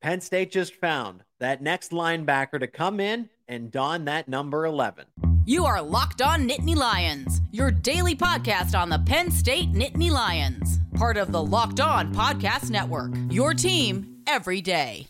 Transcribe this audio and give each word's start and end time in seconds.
Penn 0.00 0.22
State 0.22 0.50
just 0.50 0.74
found 0.74 1.24
that 1.40 1.60
next 1.60 1.90
linebacker 1.90 2.58
to 2.58 2.66
come 2.66 3.00
in 3.00 3.28
and 3.48 3.70
don 3.70 4.06
that 4.06 4.28
number 4.28 4.64
11. 4.64 5.04
You 5.44 5.66
are 5.66 5.82
Locked 5.82 6.22
On 6.22 6.48
Nittany 6.48 6.74
Lions, 6.74 7.42
your 7.50 7.70
daily 7.70 8.16
podcast 8.16 8.78
on 8.78 8.88
the 8.88 8.98
Penn 9.00 9.30
State 9.30 9.72
Nittany 9.72 10.10
Lions, 10.10 10.78
part 10.94 11.18
of 11.18 11.32
the 11.32 11.42
Locked 11.42 11.80
On 11.80 12.14
Podcast 12.14 12.70
Network. 12.70 13.12
Your 13.30 13.52
team 13.52 14.22
every 14.26 14.62
day. 14.62 15.06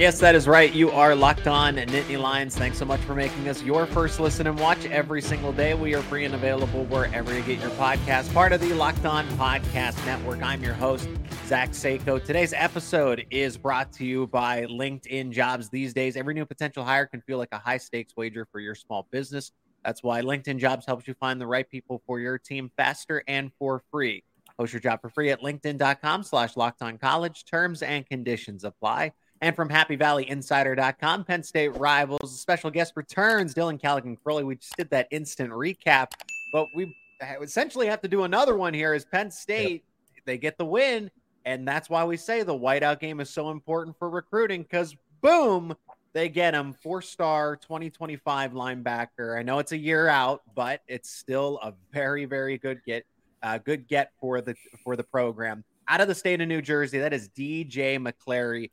Yes, 0.00 0.18
that 0.20 0.34
is 0.34 0.48
right. 0.48 0.72
You 0.72 0.90
are 0.92 1.14
locked 1.14 1.46
on 1.46 1.76
Nittany 1.76 2.18
Lions. 2.18 2.56
Thanks 2.56 2.78
so 2.78 2.86
much 2.86 3.00
for 3.00 3.14
making 3.14 3.50
us 3.50 3.62
your 3.62 3.84
first 3.84 4.18
listen 4.18 4.46
and 4.46 4.58
watch 4.58 4.86
every 4.86 5.20
single 5.20 5.52
day. 5.52 5.74
We 5.74 5.94
are 5.94 6.00
free 6.00 6.24
and 6.24 6.34
available 6.34 6.86
wherever 6.86 7.34
you 7.34 7.42
get 7.42 7.60
your 7.60 7.68
podcast, 7.72 8.32
part 8.32 8.54
of 8.54 8.62
the 8.62 8.72
Locked 8.72 9.04
On 9.04 9.28
Podcast 9.32 10.02
Network. 10.06 10.42
I'm 10.42 10.62
your 10.64 10.72
host, 10.72 11.06
Zach 11.44 11.72
Seyko. 11.72 12.24
Today's 12.24 12.54
episode 12.54 13.26
is 13.30 13.58
brought 13.58 13.92
to 13.92 14.06
you 14.06 14.26
by 14.28 14.64
LinkedIn 14.64 15.32
Jobs. 15.32 15.68
These 15.68 15.92
days, 15.92 16.16
every 16.16 16.32
new 16.32 16.46
potential 16.46 16.82
hire 16.82 17.04
can 17.04 17.20
feel 17.20 17.36
like 17.36 17.50
a 17.52 17.58
high 17.58 17.76
stakes 17.76 18.14
wager 18.16 18.48
for 18.50 18.58
your 18.58 18.74
small 18.74 19.06
business. 19.10 19.52
That's 19.84 20.02
why 20.02 20.22
LinkedIn 20.22 20.60
Jobs 20.60 20.86
helps 20.86 21.08
you 21.08 21.12
find 21.12 21.38
the 21.38 21.46
right 21.46 21.68
people 21.68 22.00
for 22.06 22.18
your 22.20 22.38
team 22.38 22.70
faster 22.74 23.22
and 23.28 23.52
for 23.58 23.82
free. 23.90 24.24
Post 24.56 24.72
your 24.72 24.80
job 24.80 25.02
for 25.02 25.10
free 25.10 25.28
at 25.28 25.42
linkedin.com 25.42 26.22
slash 26.22 26.56
locked 26.56 26.80
on 26.80 26.96
college. 26.96 27.44
Terms 27.44 27.82
and 27.82 28.06
conditions 28.06 28.64
apply. 28.64 29.12
And 29.42 29.56
from 29.56 29.70
HappyValleyInsider.com, 29.70 31.24
Penn 31.24 31.42
State 31.42 31.76
rivals, 31.78 32.38
special 32.38 32.70
guest 32.70 32.92
returns, 32.94 33.54
Dylan 33.54 33.80
Callaghan 33.80 34.16
Croley. 34.16 34.44
We 34.44 34.56
just 34.56 34.76
did 34.76 34.90
that 34.90 35.08
instant 35.10 35.50
recap, 35.50 36.08
but 36.52 36.66
we 36.74 36.94
essentially 37.40 37.86
have 37.86 38.02
to 38.02 38.08
do 38.08 38.24
another 38.24 38.56
one 38.56 38.74
here 38.74 38.92
as 38.92 39.04
Penn 39.04 39.30
State, 39.30 39.84
yep. 40.14 40.24
they 40.26 40.38
get 40.38 40.58
the 40.58 40.64
win. 40.64 41.10
And 41.46 41.66
that's 41.66 41.88
why 41.88 42.04
we 42.04 42.18
say 42.18 42.42
the 42.42 42.52
whiteout 42.52 43.00
game 43.00 43.18
is 43.20 43.30
so 43.30 43.50
important 43.50 43.98
for 43.98 44.10
recruiting 44.10 44.62
because 44.62 44.94
boom, 45.22 45.74
they 46.12 46.28
get 46.28 46.54
him 46.54 46.74
four 46.74 47.00
star 47.00 47.56
2025 47.56 48.52
linebacker. 48.52 49.38
I 49.38 49.42
know 49.42 49.58
it's 49.58 49.72
a 49.72 49.78
year 49.78 50.08
out, 50.08 50.42
but 50.54 50.82
it's 50.86 51.10
still 51.10 51.58
a 51.62 51.72
very, 51.92 52.26
very 52.26 52.58
good 52.58 52.82
get, 52.84 53.06
uh, 53.42 53.56
good 53.58 53.88
get 53.88 54.12
for 54.20 54.42
the 54.42 54.54
for 54.84 54.96
the 54.96 55.04
program. 55.04 55.64
Out 55.88 56.00
of 56.00 56.08
the 56.08 56.14
state 56.14 56.40
of 56.40 56.48
New 56.48 56.60
Jersey, 56.60 56.98
that 56.98 57.12
is 57.12 57.30
DJ 57.30 57.98
McClary 57.98 58.70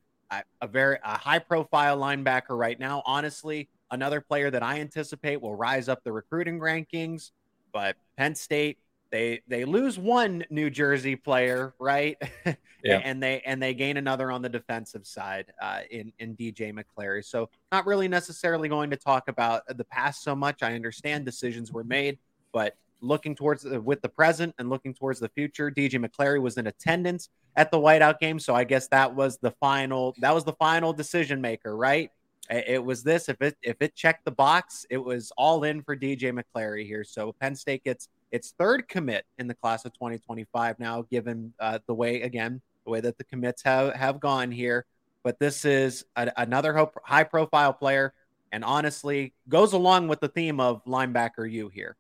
a 0.62 0.68
very 0.68 0.98
a 1.04 1.18
high 1.18 1.40
profile 1.40 1.98
linebacker 1.98 2.58
right 2.58 2.80
now. 2.80 3.02
Honestly, 3.06 3.70
another 3.92 4.22
player 4.22 4.52
that 4.52 4.64
I 4.64 4.80
anticipate 4.80 5.42
will 5.42 5.56
rise 5.56 5.90
up 5.90 6.04
the 6.04 6.12
recruiting 6.12 6.60
rankings. 6.60 7.32
But 7.72 7.96
Penn 8.18 8.36
State, 8.36 8.80
they 9.12 9.42
they 9.48 9.66
lose 9.66 9.98
one 9.98 10.46
New 10.50 10.70
Jersey 10.70 11.16
player, 11.16 11.74
right? 11.80 12.18
Yeah. 12.84 13.02
and 13.04 13.22
they 13.22 13.42
and 13.42 13.62
they 13.62 13.74
gain 13.74 13.98
another 13.98 14.32
on 14.32 14.42
the 14.44 14.50
defensive 14.50 15.06
side 15.08 15.52
uh, 15.62 15.80
in 15.90 16.14
in 16.20 16.36
DJ 16.38 16.72
McClary. 16.72 17.26
So 17.26 17.50
not 17.72 17.86
really 17.88 18.08
necessarily 18.08 18.70
going 18.70 18.92
to 18.92 18.96
talk 18.96 19.28
about 19.28 19.64
the 19.68 19.84
past 19.84 20.24
so 20.24 20.36
much. 20.36 20.62
I 20.62 20.74
understand 20.76 21.26
decisions 21.26 21.72
were 21.72 21.84
made, 21.84 22.20
but 22.54 22.78
looking 23.02 23.36
towards 23.36 23.64
the, 23.64 23.80
with 23.80 24.02
the 24.02 24.10
present 24.10 24.56
and 24.58 24.70
looking 24.70 24.94
towards 24.94 25.20
the 25.20 25.30
future. 25.30 25.70
DJ 25.72 26.04
McClary 26.04 26.42
was 26.42 26.58
in 26.58 26.68
attendance 26.68 27.30
at 27.56 27.72
the 27.72 27.78
whiteout 27.78 28.20
game, 28.20 28.40
so 28.40 28.56
I 28.56 28.64
guess 28.64 28.88
that 28.90 29.14
was 29.14 29.38
the 29.38 29.52
final. 29.52 30.16
That 30.20 30.34
was 30.34 30.44
the 30.44 30.54
final 30.54 30.94
decision 30.94 31.42
maker, 31.42 31.76
right? 31.76 32.12
It 32.50 32.84
was 32.84 33.04
this. 33.04 33.28
If 33.28 33.42
it 33.42 33.58
if 33.62 33.76
it 33.82 33.94
checked 33.96 34.24
the 34.24 34.32
box, 34.32 34.86
it 34.90 34.98
was 34.98 35.32
all 35.38 35.64
in 35.64 35.82
for 35.82 35.98
DJ 35.98 36.32
McClary 36.32 36.86
here. 36.86 37.04
So 37.04 37.34
Penn 37.42 37.56
State 37.56 37.84
gets 37.84 38.08
its 38.32 38.54
third 38.58 38.88
commit 38.88 39.26
in 39.38 39.48
the 39.48 39.54
class 39.54 39.86
of 39.86 39.94
2025 39.94 40.80
now, 40.80 41.02
given 41.04 41.54
uh, 41.60 41.80
the 41.88 41.94
way 41.94 42.22
again 42.22 42.62
the 42.86 42.92
way 42.92 43.02
that 43.02 43.18
the 43.18 43.24
commits 43.26 43.64
have 43.64 43.94
have 43.94 44.20
gone 44.20 44.52
here. 44.52 44.86
But 45.24 45.40
this 45.40 45.66
is 45.66 46.06
a, 46.16 46.32
another 46.38 46.88
high 47.04 47.26
profile 47.26 47.74
player, 47.74 48.14
and 48.54 48.64
honestly 48.64 49.34
goes 49.50 49.74
along 49.74 50.08
with 50.08 50.22
the 50.22 50.30
theme 50.30 50.62
of 50.62 50.84
linebacker 50.86 51.52
you 51.52 51.68
here. 51.68 51.98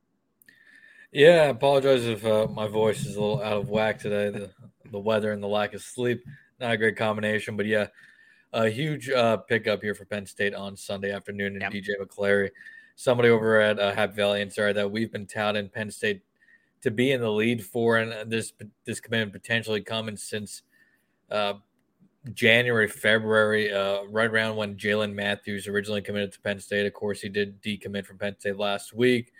Yeah, 1.11 1.43
I 1.43 1.45
apologize 1.47 2.05
if 2.05 2.25
uh, 2.25 2.47
my 2.51 2.67
voice 2.67 3.05
is 3.05 3.15
a 3.15 3.21
little 3.21 3.41
out 3.41 3.57
of 3.57 3.69
whack 3.69 3.99
today. 3.99 4.29
The, 4.29 4.51
the 4.91 4.99
weather 4.99 5.31
and 5.31 5.41
the 5.41 5.47
lack 5.47 5.73
of 5.73 5.81
sleep, 5.81 6.21
not 6.59 6.73
a 6.73 6.77
great 6.77 6.97
combination. 6.97 7.55
But 7.55 7.65
yeah, 7.65 7.87
a 8.53 8.69
huge 8.69 9.09
uh, 9.09 9.37
pickup 9.37 9.81
here 9.81 9.95
for 9.95 10.05
Penn 10.05 10.25
State 10.25 10.53
on 10.53 10.75
Sunday 10.75 11.11
afternoon 11.11 11.53
and 11.53 11.61
yep. 11.61 11.71
DJ 11.71 11.91
McClary, 12.01 12.49
somebody 12.95 13.29
over 13.29 13.59
at 13.61 13.79
uh, 13.79 13.93
Happy 13.93 14.15
Valley 14.15 14.41
Insider 14.41 14.73
that 14.73 14.91
we've 14.91 15.11
been 15.11 15.27
touting 15.27 15.69
Penn 15.69 15.91
State 15.91 16.23
to 16.81 16.91
be 16.91 17.11
in 17.11 17.21
the 17.21 17.31
lead 17.31 17.65
for, 17.65 17.97
and 17.97 18.29
this 18.29 18.53
this 18.85 18.99
commitment 18.99 19.31
potentially 19.31 19.81
coming 19.81 20.17
since 20.17 20.61
uh, 21.31 21.53
January, 22.33 22.87
February, 22.89 23.71
uh, 23.73 24.03
right 24.09 24.29
around 24.29 24.57
when 24.57 24.75
Jalen 24.75 25.13
Matthews 25.13 25.67
originally 25.67 26.01
committed 26.01 26.33
to 26.33 26.41
Penn 26.41 26.59
State. 26.59 26.85
Of 26.85 26.93
course, 26.93 27.21
he 27.21 27.29
did 27.29 27.61
decommit 27.61 28.05
from 28.05 28.17
Penn 28.17 28.35
State 28.37 28.57
last 28.57 28.93
week. 28.93 29.31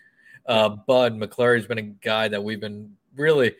Uh, 0.47 0.69
Bud 0.69 1.18
McClary's 1.18 1.68
been 1.68 1.78
a 1.78 1.81
guy 1.81 2.28
that 2.28 2.44
we've 2.44 2.59
been 2.59 2.96
really 3.16 3.56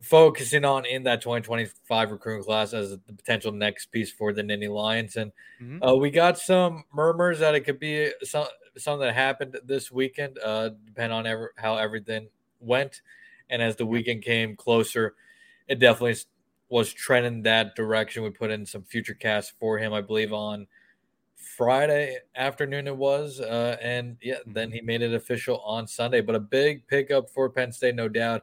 focusing 0.00 0.64
on 0.64 0.84
in 0.86 1.02
that 1.04 1.20
2025 1.20 2.10
recruiting 2.10 2.44
class 2.44 2.72
as 2.72 2.90
the 2.90 3.12
potential 3.12 3.52
next 3.52 3.86
piece 3.86 4.10
for 4.10 4.32
the 4.32 4.42
Nittany 4.42 4.72
Lions. 4.72 5.16
And 5.16 5.32
mm-hmm. 5.60 5.82
uh, 5.82 5.94
we 5.94 6.10
got 6.10 6.38
some 6.38 6.84
murmurs 6.92 7.40
that 7.40 7.54
it 7.54 7.60
could 7.60 7.80
be 7.80 8.12
some, 8.22 8.46
something 8.76 9.06
that 9.06 9.14
happened 9.14 9.58
this 9.64 9.90
weekend, 9.90 10.38
uh, 10.44 10.70
depending 10.86 11.16
on 11.16 11.26
ever, 11.26 11.52
how 11.56 11.76
everything 11.76 12.28
went. 12.60 13.02
And 13.50 13.62
as 13.62 13.76
the 13.76 13.86
weekend 13.86 14.22
came 14.22 14.56
closer, 14.56 15.14
it 15.66 15.78
definitely 15.78 16.16
was 16.68 16.92
trending 16.92 17.42
that 17.42 17.74
direction. 17.74 18.22
We 18.22 18.30
put 18.30 18.50
in 18.50 18.66
some 18.66 18.82
future 18.82 19.14
casts 19.14 19.52
for 19.58 19.78
him, 19.78 19.92
I 19.92 20.00
believe, 20.00 20.32
on 20.32 20.66
Friday 21.38 22.18
afternoon 22.34 22.88
it 22.88 22.96
was, 22.96 23.40
uh, 23.40 23.76
and 23.80 24.16
yeah, 24.20 24.38
then 24.46 24.72
he 24.72 24.80
made 24.80 25.02
it 25.02 25.14
official 25.14 25.60
on 25.60 25.86
Sunday. 25.86 26.20
But 26.20 26.34
a 26.34 26.40
big 26.40 26.86
pickup 26.88 27.30
for 27.30 27.48
Penn 27.48 27.72
State, 27.72 27.94
no 27.94 28.08
doubt. 28.08 28.42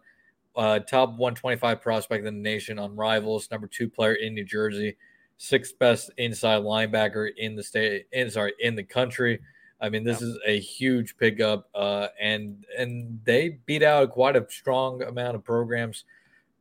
Uh, 0.56 0.79
top 0.79 1.09
125 1.09 1.81
prospect 1.81 2.25
in 2.25 2.35
the 2.35 2.41
nation 2.41 2.79
on 2.79 2.95
Rivals, 2.95 3.51
number 3.51 3.67
two 3.67 3.89
player 3.89 4.13
in 4.13 4.33
New 4.33 4.45
Jersey, 4.45 4.95
sixth 5.35 5.78
best 5.78 6.09
inside 6.17 6.61
linebacker 6.61 7.29
in 7.35 7.57
the 7.57 7.63
state, 7.63 8.07
in 8.13 8.31
sorry, 8.31 8.53
in 8.59 8.75
the 8.75 8.83
country. 8.83 9.41
I 9.81 9.89
mean, 9.89 10.06
this 10.06 10.22
yeah. 10.22 10.27
is 10.27 10.39
a 10.47 10.59
huge 10.59 11.17
pickup, 11.17 11.69
uh, 11.75 12.07
and 12.19 12.66
and 12.77 13.19
they 13.25 13.59
beat 13.66 13.83
out 13.83 14.12
quite 14.12 14.38
a 14.38 14.45
strong 14.50 15.03
amount 15.03 15.35
of 15.35 15.44
programs 15.44 16.06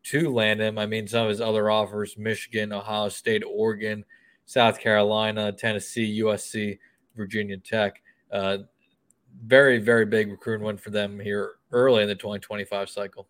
to 0.05 0.33
land 0.33 0.61
him. 0.61 0.79
I 0.79 0.87
mean, 0.87 1.07
some 1.07 1.23
of 1.23 1.31
his 1.31 1.41
other 1.41 1.71
offers: 1.71 2.19
Michigan, 2.19 2.73
Ohio 2.73 3.09
State, 3.09 3.45
Oregon 3.47 4.05
South 4.47 4.79
Carolina, 4.81 5.53
Tennessee, 5.53 6.21
USC, 6.21 6.79
Virginia 7.17 7.57
Tech. 7.59 8.03
Uh, 8.31 8.59
very, 9.45 9.79
very 9.79 10.07
big 10.07 10.31
recruiting 10.31 10.67
win 10.67 10.77
for 10.77 10.91
them 10.91 11.19
here 11.19 11.55
early 11.73 12.03
in 12.03 12.09
the 12.09 12.15
2025 12.15 12.89
cycle. 12.89 13.29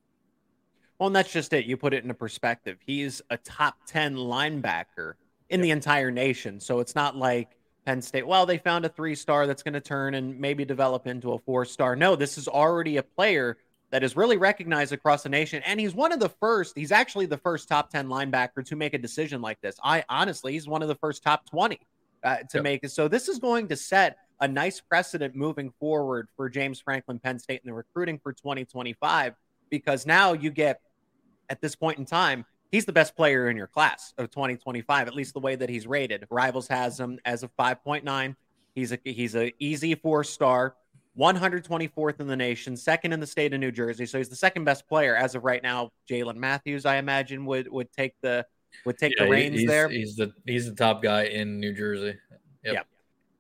Well, 0.99 1.09
and 1.09 1.17
that's 1.17 1.33
just 1.33 1.53
it. 1.53 1.65
You 1.67 1.77
put 1.77 1.95
it 1.95 2.03
into 2.03 2.15
perspective. 2.15 2.79
He's 2.85 3.23
a 3.31 3.37
top 3.39 3.77
10 3.87 4.17
linebacker 4.17 5.15
in 5.49 5.61
yep. 5.61 5.65
the 5.65 5.71
entire 5.71 6.11
nation. 6.11 6.61
So 6.61 6.81
it's 6.81 6.95
not 6.95 7.17
like 7.17 7.57
Penn 7.85 8.01
State, 8.01 8.27
well, 8.27 8.47
they 8.47 8.59
found 8.59 8.85
a 8.85 8.89
three 8.89 9.15
star 9.15 9.47
that's 9.47 9.63
going 9.63 9.75
to 9.75 9.81
turn 9.81 10.15
and 10.15 10.39
maybe 10.39 10.65
develop 10.65 11.07
into 11.07 11.33
a 11.33 11.39
four 11.39 11.65
star. 11.65 11.97
No, 11.97 12.17
this 12.17 12.39
is 12.39 12.49
already 12.49 12.97
a 12.97 13.03
player 13.03 13.59
that 13.95 14.03
is 14.03 14.17
really 14.17 14.37
recognized 14.37 14.93
across 14.93 15.23
the 15.23 15.29
nation. 15.29 15.63
And 15.65 15.79
he's 15.79 15.95
one 15.95 16.11
of 16.11 16.19
the 16.19 16.29
first, 16.29 16.77
he's 16.77 16.91
actually 16.91 17.27
the 17.27 17.39
first 17.39 17.69
top 17.69 17.91
10 17.91 18.09
linebacker 18.09 18.67
to 18.67 18.75
make 18.75 18.93
a 18.93 18.99
decision 18.99 19.41
like 19.41 19.61
this. 19.61 19.77
I 19.85 20.03
honestly, 20.09 20.55
he's 20.55 20.67
one 20.67 20.83
of 20.83 20.89
the 20.89 20.97
first 20.97 21.23
top 21.23 21.49
20 21.49 21.79
uh, 22.25 22.39
to 22.39 22.45
yep. 22.55 22.65
make 22.65 22.81
it. 22.83 22.91
So 22.91 23.07
this 23.07 23.29
is 23.29 23.39
going 23.39 23.69
to 23.69 23.77
set 23.77 24.17
a 24.41 24.49
nice 24.49 24.81
precedent 24.81 25.37
moving 25.37 25.71
forward 25.79 26.27
for 26.35 26.51
James 26.51 26.81
Franklin 26.81 27.21
Penn 27.21 27.39
State 27.39 27.61
in 27.63 27.69
the 27.69 27.73
recruiting 27.73 28.19
for 28.19 28.33
2025 28.33 29.35
because 29.71 30.07
now 30.07 30.33
you 30.33 30.51
get 30.51 30.81
at 31.49 31.61
this 31.61 31.77
point 31.77 32.01
in 32.01 32.05
time 32.05 32.45
he's 32.73 32.87
the 32.87 32.93
best 32.93 33.15
player 33.15 33.49
in 33.49 33.57
your 33.57 33.69
class 33.69 34.13
of 34.19 34.29
2025 34.29 35.07
at 35.07 35.15
least 35.15 35.35
the 35.35 35.41
way 35.41 35.55
that 35.55 35.69
he's 35.69 35.87
rated 35.87 36.27
rivals 36.31 36.67
has 36.67 36.99
him 36.99 37.21
as 37.25 37.45
a 37.45 37.49
5.9 37.49 38.35
he's 38.75 38.91
a 38.91 38.99
he's 39.05 39.37
a 39.37 39.53
easy 39.61 39.95
four 39.95 40.25
star 40.25 40.75
124th 41.19 42.21
in 42.21 42.27
the 42.27 42.37
nation, 42.37 42.77
second 42.77 43.13
in 43.13 43.21
the 43.21 43.27
state 43.27 43.53
of 43.55 43.61
New 43.61 43.71
Jersey. 43.71 44.07
So 44.07 44.19
he's 44.19 44.29
the 44.29 44.37
second 44.37 44.65
best 44.65 44.89
player 44.89 45.17
as 45.17 45.35
of 45.35 45.45
right 45.45 45.63
now. 45.63 45.91
Jalen 46.11 46.37
Matthews, 46.37 46.87
I 46.87 46.97
imagine, 46.97 47.47
would 47.47 47.71
would 47.71 47.93
take 47.93 48.15
the 48.21 48.47
would 48.85 48.99
take 48.99 49.15
yeah, 49.17 49.25
the 49.25 49.31
reins 49.31 49.61
he's, 49.61 49.69
there. 49.69 49.89
He's 49.89 50.17
the 50.17 50.33
he's 50.47 50.67
the 50.67 50.75
top 50.75 51.03
guy 51.03 51.25
in 51.25 51.61
New 51.61 51.73
Jersey. 51.73 52.17
Yep. 52.65 52.75
Yeah. 52.75 52.83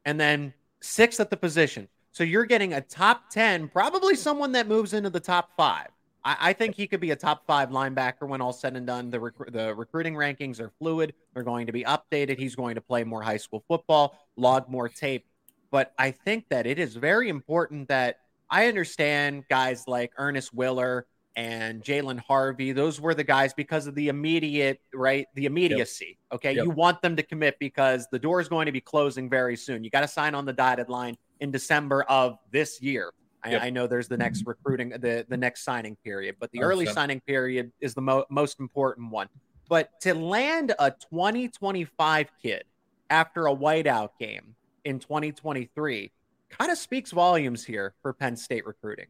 And 0.04 0.20
then 0.20 0.52
sixth 0.80 1.20
at 1.20 1.30
the 1.30 1.36
position. 1.36 1.88
So 2.12 2.22
you're 2.22 2.44
getting 2.44 2.74
a 2.74 2.80
top 2.80 3.28
10, 3.30 3.68
probably 3.68 4.14
someone 4.14 4.52
that 4.52 4.68
moves 4.68 4.94
into 4.94 5.10
the 5.10 5.18
top 5.18 5.50
five. 5.56 5.88
I, 6.24 6.36
I 6.40 6.52
think 6.52 6.76
he 6.76 6.86
could 6.86 7.00
be 7.00 7.10
a 7.10 7.16
top 7.16 7.44
five 7.44 7.70
linebacker 7.70 8.28
when 8.28 8.40
all 8.40 8.52
said 8.52 8.76
and 8.76 8.86
done. 8.86 9.10
The, 9.10 9.18
rec- 9.18 9.50
the 9.52 9.74
recruiting 9.74 10.14
rankings 10.14 10.60
are 10.60 10.70
fluid. 10.78 11.14
They're 11.32 11.42
going 11.42 11.66
to 11.66 11.72
be 11.72 11.82
updated. 11.82 12.38
He's 12.38 12.54
going 12.54 12.76
to 12.76 12.80
play 12.80 13.02
more 13.02 13.20
high 13.20 13.38
school 13.38 13.64
football, 13.66 14.16
log 14.36 14.68
more 14.68 14.88
tape. 14.88 15.26
But 15.74 15.92
I 15.98 16.12
think 16.12 16.50
that 16.50 16.68
it 16.68 16.78
is 16.78 16.94
very 16.94 17.28
important 17.28 17.88
that 17.88 18.20
I 18.48 18.68
understand 18.68 19.42
guys 19.50 19.88
like 19.88 20.12
Ernest 20.18 20.54
Willor 20.54 21.02
and 21.34 21.82
Jalen 21.82 22.20
Harvey. 22.20 22.70
Those 22.70 23.00
were 23.00 23.12
the 23.12 23.24
guys 23.24 23.52
because 23.52 23.88
of 23.88 23.96
the 23.96 24.06
immediate, 24.06 24.80
right? 24.94 25.26
The 25.34 25.46
immediacy. 25.46 26.16
Yep. 26.30 26.36
Okay. 26.36 26.52
Yep. 26.52 26.64
You 26.64 26.70
want 26.70 27.02
them 27.02 27.16
to 27.16 27.24
commit 27.24 27.58
because 27.58 28.06
the 28.12 28.20
door 28.20 28.40
is 28.40 28.46
going 28.46 28.66
to 28.66 28.72
be 28.72 28.80
closing 28.80 29.28
very 29.28 29.56
soon. 29.56 29.82
You 29.82 29.90
got 29.90 30.02
to 30.02 30.06
sign 30.06 30.36
on 30.36 30.44
the 30.44 30.52
dotted 30.52 30.88
line 30.88 31.16
in 31.40 31.50
December 31.50 32.04
of 32.04 32.38
this 32.52 32.80
year. 32.80 33.12
Yep. 33.44 33.60
I, 33.60 33.66
I, 33.66 33.70
know 33.70 33.88
there's 33.88 34.06
the 34.06 34.16
next 34.16 34.46
recruiting, 34.46 34.90
the, 34.90 35.26
the 35.28 35.36
next 35.36 35.64
signing 35.64 35.96
period, 36.04 36.36
but 36.38 36.52
the 36.52 36.60
100%. 36.60 36.62
early 36.62 36.86
signing 36.86 37.20
period 37.22 37.72
is 37.80 37.94
the 37.94 38.00
mo- 38.00 38.26
most 38.30 38.60
important 38.60 39.10
one. 39.10 39.28
But 39.68 39.90
to 40.02 40.14
land 40.14 40.72
a 40.78 40.92
2025 40.92 42.30
kid 42.40 42.62
after 43.10 43.48
a 43.48 43.56
whiteout 43.56 44.10
game 44.20 44.54
in 44.84 44.98
2023 44.98 46.10
kind 46.50 46.70
of 46.70 46.78
speaks 46.78 47.10
volumes 47.10 47.64
here 47.64 47.94
for 48.02 48.12
Penn 48.12 48.36
State 48.36 48.66
recruiting. 48.66 49.06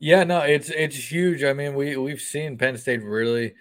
Yeah, 0.00 0.24
no, 0.24 0.40
it's 0.40 0.70
it's 0.70 0.96
huge. 0.96 1.44
I 1.44 1.52
mean, 1.52 1.74
we 1.74 1.96
we've 1.96 2.20
seen 2.20 2.58
Penn 2.58 2.76
State 2.76 3.02
really 3.02 3.54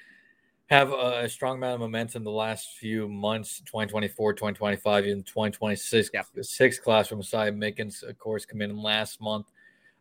have 0.67 0.91
a, 0.91 1.29
strong 1.29 1.57
amount 1.57 1.75
of 1.75 1.79
momentum 1.81 2.23
the 2.23 2.31
last 2.31 2.77
few 2.79 3.07
months 3.07 3.59
2024 3.65 4.33
2025 4.33 5.05
even 5.05 5.21
2026 5.21 6.09
yeah. 6.13 6.21
six 6.41 6.79
class 6.79 7.07
from 7.07 7.19
Messiah 7.19 7.51
Mickens 7.51 8.01
of 8.01 8.17
course 8.17 8.45
come 8.45 8.61
in 8.61 8.75
last 8.75 9.21
month 9.21 9.47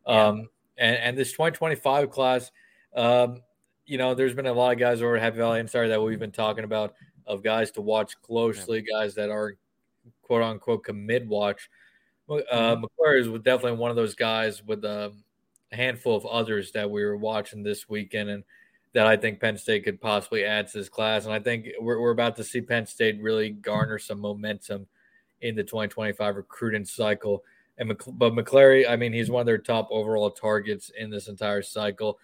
yeah. 0.06 0.28
um, 0.28 0.48
and, 0.78 0.96
and 0.96 1.18
this 1.18 1.32
2025 1.32 2.10
class 2.10 2.52
um, 2.96 3.42
you 3.84 3.98
know 3.98 4.14
there's 4.14 4.34
been 4.34 4.46
a 4.46 4.52
lot 4.52 4.72
of 4.72 4.78
guys 4.78 5.02
over 5.02 5.16
at 5.16 5.22
Happy 5.22 5.38
Valley 5.38 5.58
I'm 5.58 5.68
sorry 5.68 5.88
that 5.88 6.00
we've 6.00 6.18
been 6.18 6.30
talking 6.30 6.64
about 6.64 6.94
of 7.26 7.42
guys 7.42 7.70
to 7.72 7.80
watch 7.80 8.20
closely, 8.22 8.84
yeah. 8.86 9.00
guys 9.00 9.14
that 9.14 9.30
are 9.30 9.56
quote 10.32 10.42
unquote 10.42 10.84
commit 10.84 11.26
watch. 11.26 11.68
Uh, 12.30 12.76
mm-hmm. 12.76 13.30
Was 13.30 13.42
definitely 13.42 13.78
one 13.78 13.90
of 13.90 13.96
those 13.96 14.14
guys 14.14 14.62
with 14.62 14.82
um, 14.82 15.22
a 15.70 15.76
handful 15.76 16.16
of 16.16 16.24
others 16.24 16.72
that 16.72 16.90
we 16.90 17.04
were 17.04 17.18
watching 17.18 17.62
this 17.62 17.86
weekend 17.86 18.30
and 18.30 18.44
that 18.94 19.06
I 19.06 19.18
think 19.18 19.40
Penn 19.40 19.58
State 19.58 19.84
could 19.84 20.00
possibly 20.00 20.46
add 20.46 20.68
to 20.68 20.78
this 20.78 20.88
class. 20.88 21.26
And 21.26 21.34
I 21.34 21.38
think 21.38 21.68
we're, 21.78 22.00
we're 22.00 22.12
about 22.12 22.36
to 22.36 22.44
see 22.44 22.62
Penn 22.62 22.86
State 22.86 23.20
really 23.20 23.50
garner 23.50 23.98
some 23.98 24.20
momentum 24.20 24.86
in 25.42 25.54
the 25.54 25.64
2025 25.64 26.36
recruiting 26.36 26.86
cycle. 26.86 27.44
And 27.76 27.92
but 28.06 28.32
McClary, 28.32 28.88
I 28.88 28.96
mean, 28.96 29.12
he's 29.12 29.30
one 29.30 29.40
of 29.40 29.46
their 29.46 29.58
top 29.58 29.88
overall 29.90 30.30
targets 30.30 30.90
in 30.96 31.10
this 31.10 31.28
entire 31.28 31.60
cycle. 31.60 32.18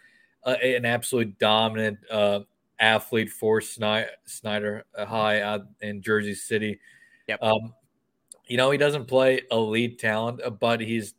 Uh, 0.45 0.57
an 0.63 0.87
absolutely 0.87 1.35
dominant 1.39 1.99
uh, 2.11 2.41
athlete 2.81 3.29
for 3.29 3.61
Snyder 3.61 4.85
High 4.97 5.43
out 5.43 5.67
in 5.83 6.01
Jersey 6.01 6.35
City. 6.35 6.81
Yep. 7.29 7.43
Um, 7.43 7.75
you 8.49 8.57
know, 8.57 8.71
he 8.71 8.79
doesn't 8.79 9.07
play 9.07 9.43
elite 9.51 9.99
talent, 9.99 10.41
uh, 10.45 10.51
but 10.51 10.81
he's 10.81 11.15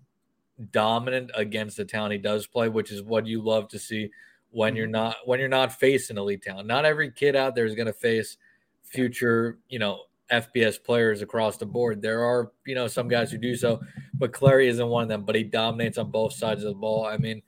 dominant 0.71 1.31
against 1.35 1.77
the 1.77 1.85
talent 1.85 2.11
he 2.11 2.17
does 2.17 2.47
play, 2.47 2.67
which 2.67 2.91
is 2.91 3.01
what 3.01 3.25
you 3.25 3.41
love 3.41 3.69
to 3.69 3.79
see 3.79 4.09
when 4.51 4.75
you're 4.75 4.85
mm-hmm. 4.85 4.93
not 4.93 5.17
when 5.25 5.39
you're 5.39 5.47
not 5.47 5.79
facing 5.79 6.17
elite 6.17 6.41
talent. 6.41 6.67
Not 6.67 6.85
every 6.85 7.11
kid 7.11 7.35
out 7.35 7.55
there 7.55 7.65
is 7.65 7.75
going 7.75 7.87
to 7.87 7.93
face 7.93 8.37
future, 8.83 9.59
you 9.69 9.79
know, 9.79 10.01
FBS 10.31 10.83
players 10.83 11.21
across 11.21 11.57
the 11.57 11.65
board. 11.65 12.01
There 12.01 12.23
are, 12.23 12.51
you 12.65 12.75
know, 12.75 12.87
some 12.87 13.07
guys 13.07 13.31
who 13.31 13.37
do 13.37 13.55
so, 13.55 13.81
but 14.15 14.33
Clary 14.33 14.67
isn't 14.67 14.87
one 14.87 15.03
of 15.03 15.09
them. 15.09 15.23
But 15.23 15.35
he 15.35 15.43
dominates 15.43 15.97
on 15.97 16.11
both 16.11 16.33
sides 16.33 16.63
of 16.63 16.69
the 16.69 16.79
ball. 16.79 17.05
I 17.05 17.17
mean, 17.17 17.41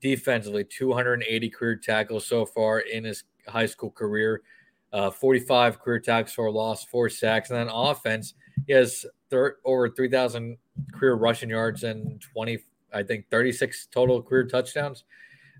defensively, 0.00 0.64
280 0.64 1.50
career 1.50 1.76
tackles 1.76 2.26
so 2.26 2.44
far 2.44 2.80
in 2.80 3.04
his 3.04 3.24
high 3.46 3.66
school 3.66 3.90
career. 3.90 4.42
Uh, 4.92 5.10
45 5.10 5.80
career 5.80 5.98
tackles 5.98 6.32
for 6.32 6.50
loss, 6.50 6.84
four 6.84 7.10
sacks, 7.10 7.50
and 7.50 7.58
then 7.58 7.68
offense, 7.68 8.32
he 8.66 8.72
has 8.72 9.04
thir- 9.28 9.58
over 9.64 9.88
3,000 9.90 10.56
career 10.92 11.14
rushing 11.14 11.50
yards 11.50 11.84
and 11.84 12.20
20, 12.20 12.58
I 12.92 13.02
think, 13.02 13.26
36 13.30 13.88
total 13.92 14.22
career 14.22 14.46
touchdowns. 14.46 15.04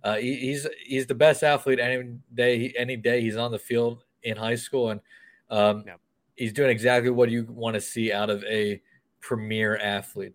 Uh, 0.03 0.17
he, 0.17 0.37
he's 0.37 0.67
he's 0.85 1.07
the 1.07 1.15
best 1.15 1.43
athlete 1.43 1.81
any 1.81 2.17
day 2.33 2.73
any 2.79 2.97
day 2.97 3.21
he's 3.21 3.37
on 3.37 3.51
the 3.51 3.59
field 3.59 4.05
in 4.23 4.37
high 4.37 4.55
school, 4.55 4.91
and 4.91 5.01
um, 5.51 5.83
yeah. 5.87 5.95
he's 6.37 6.53
doing 6.53 6.71
exactly 6.71 7.11
what 7.11 7.31
you 7.31 7.47
want 7.51 7.75
to 7.75 7.81
see 7.81 8.13
out 8.13 8.31
of 8.31 8.45
a 8.45 8.81
premier 9.21 9.77
athlete. 9.77 10.35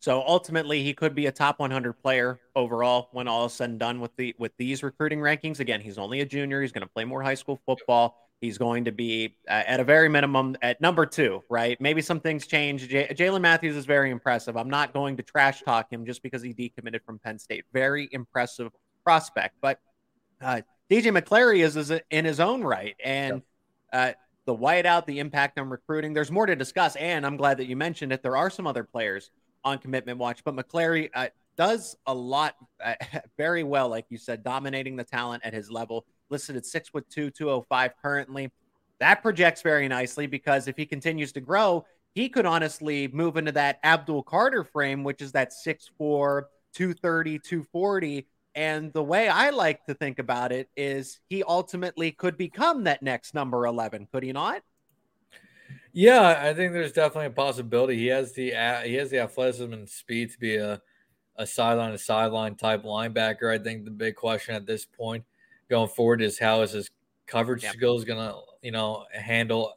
So 0.00 0.24
ultimately, 0.26 0.82
he 0.82 0.94
could 0.94 1.14
be 1.14 1.26
a 1.26 1.32
top 1.32 1.58
100 1.58 1.92
player 2.02 2.40
overall 2.56 3.10
when 3.12 3.28
all 3.28 3.44
is 3.44 3.52
said 3.52 3.68
and 3.68 3.78
done 3.78 4.00
with 4.00 4.16
the 4.16 4.34
with 4.38 4.52
these 4.56 4.82
recruiting 4.82 5.20
rankings. 5.20 5.60
Again, 5.60 5.82
he's 5.82 5.98
only 5.98 6.20
a 6.20 6.26
junior. 6.26 6.62
He's 6.62 6.72
going 6.72 6.86
to 6.86 6.92
play 6.92 7.04
more 7.04 7.22
high 7.22 7.34
school 7.34 7.60
football. 7.66 8.16
He's 8.40 8.56
going 8.56 8.86
to 8.86 8.92
be 8.92 9.36
uh, 9.46 9.62
at 9.66 9.78
a 9.78 9.84
very 9.84 10.08
minimum 10.08 10.56
at 10.62 10.80
number 10.80 11.04
two, 11.04 11.42
right? 11.50 11.78
Maybe 11.82 12.00
some 12.00 12.18
things 12.18 12.46
change. 12.46 12.88
J- 12.88 13.08
Jalen 13.08 13.42
Matthews 13.42 13.76
is 13.76 13.84
very 13.84 14.10
impressive. 14.10 14.56
I'm 14.56 14.70
not 14.70 14.94
going 14.94 15.18
to 15.18 15.22
trash 15.22 15.60
talk 15.60 15.92
him 15.92 16.06
just 16.06 16.22
because 16.22 16.40
he 16.40 16.54
decommitted 16.54 17.04
from 17.04 17.18
Penn 17.18 17.38
State. 17.38 17.64
Very 17.74 18.08
impressive 18.10 18.72
prospect, 19.04 19.56
but 19.60 19.78
uh, 20.40 20.62
DJ 20.90 21.14
McClary 21.14 21.62
is, 21.62 21.76
is 21.76 21.92
in 22.10 22.24
his 22.24 22.40
own 22.40 22.62
right, 22.62 22.96
and 23.04 23.42
uh, 23.92 24.12
the 24.46 24.56
whiteout, 24.56 25.04
the 25.04 25.18
impact 25.18 25.58
on 25.58 25.68
recruiting. 25.68 26.14
There's 26.14 26.30
more 26.30 26.46
to 26.46 26.56
discuss, 26.56 26.96
and 26.96 27.26
I'm 27.26 27.36
glad 27.36 27.58
that 27.58 27.66
you 27.66 27.76
mentioned 27.76 28.12
it. 28.12 28.22
There 28.22 28.38
are 28.38 28.48
some 28.48 28.66
other 28.66 28.84
players 28.84 29.30
on 29.64 29.78
commitment 29.78 30.18
watch. 30.18 30.42
But 30.44 30.56
McClary 30.56 31.10
uh, 31.14 31.28
does 31.56 31.96
a 32.06 32.14
lot 32.14 32.56
uh, 32.84 32.94
very 33.36 33.62
well, 33.62 33.88
like 33.88 34.06
you 34.08 34.18
said, 34.18 34.42
dominating 34.42 34.96
the 34.96 35.04
talent 35.04 35.44
at 35.44 35.52
his 35.52 35.70
level. 35.70 36.04
Listed 36.30 36.56
at 36.56 36.66
six 36.66 36.88
foot 36.88 37.06
two, 37.10 37.30
205 37.30 37.92
currently. 38.02 38.50
That 39.00 39.22
projects 39.22 39.62
very 39.62 39.88
nicely 39.88 40.26
because 40.26 40.68
if 40.68 40.76
he 40.76 40.86
continues 40.86 41.32
to 41.32 41.40
grow, 41.40 41.84
he 42.14 42.28
could 42.28 42.46
honestly 42.46 43.08
move 43.08 43.36
into 43.36 43.52
that 43.52 43.78
Abdul 43.84 44.22
Carter 44.24 44.64
frame, 44.64 45.04
which 45.04 45.22
is 45.22 45.32
that 45.32 45.52
6'4, 45.66 46.42
230, 46.74 47.38
240. 47.38 48.26
And 48.54 48.92
the 48.92 49.02
way 49.02 49.28
I 49.28 49.50
like 49.50 49.84
to 49.86 49.94
think 49.94 50.18
about 50.18 50.52
it 50.52 50.68
is 50.76 51.20
he 51.28 51.42
ultimately 51.44 52.10
could 52.10 52.36
become 52.36 52.84
that 52.84 53.02
next 53.02 53.32
number 53.32 53.64
11, 53.66 54.08
could 54.12 54.22
he 54.22 54.32
not? 54.32 54.62
Yeah, 55.92 56.40
I 56.40 56.54
think 56.54 56.72
there's 56.72 56.92
definitely 56.92 57.26
a 57.26 57.30
possibility. 57.30 57.96
He 57.96 58.06
has 58.06 58.32
the 58.32 58.50
he 58.84 58.94
has 58.94 59.10
the 59.10 59.18
athleticism 59.18 59.72
and 59.72 59.88
speed 59.88 60.30
to 60.30 60.38
be 60.38 60.56
a 60.56 60.80
a 61.36 61.46
sideline 61.46 61.92
to 61.92 61.98
sideline 61.98 62.54
type 62.54 62.84
linebacker. 62.84 63.52
I 63.52 63.62
think 63.62 63.84
the 63.84 63.90
big 63.90 64.14
question 64.14 64.54
at 64.54 64.66
this 64.66 64.84
point 64.84 65.24
going 65.68 65.88
forward 65.88 66.20
is 66.20 66.38
how 66.38 66.60
is 66.62 66.72
his 66.72 66.90
coverage 67.26 67.62
yep. 67.62 67.72
skills 67.72 68.04
going 68.04 68.18
to 68.18 68.38
you 68.62 68.70
know 68.70 69.04
handle 69.12 69.74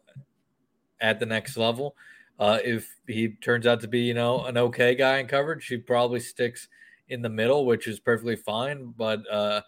at 0.99 1.19
the 1.19 1.25
next 1.25 1.57
level. 1.57 1.95
Uh, 2.39 2.59
if 2.63 2.89
he 3.07 3.29
turns 3.29 3.65
out 3.65 3.79
to 3.81 3.87
be 3.87 4.01
you 4.01 4.13
know 4.13 4.43
an 4.45 4.57
okay 4.57 4.93
guy 4.93 5.17
in 5.17 5.27
coverage, 5.27 5.65
he 5.65 5.77
probably 5.77 6.19
sticks 6.19 6.67
in 7.09 7.21
the 7.21 7.29
middle, 7.29 7.65
which 7.65 7.87
is 7.87 7.99
perfectly 7.99 8.35
fine. 8.35 8.93
But 8.95 9.21
uh, 9.31 9.61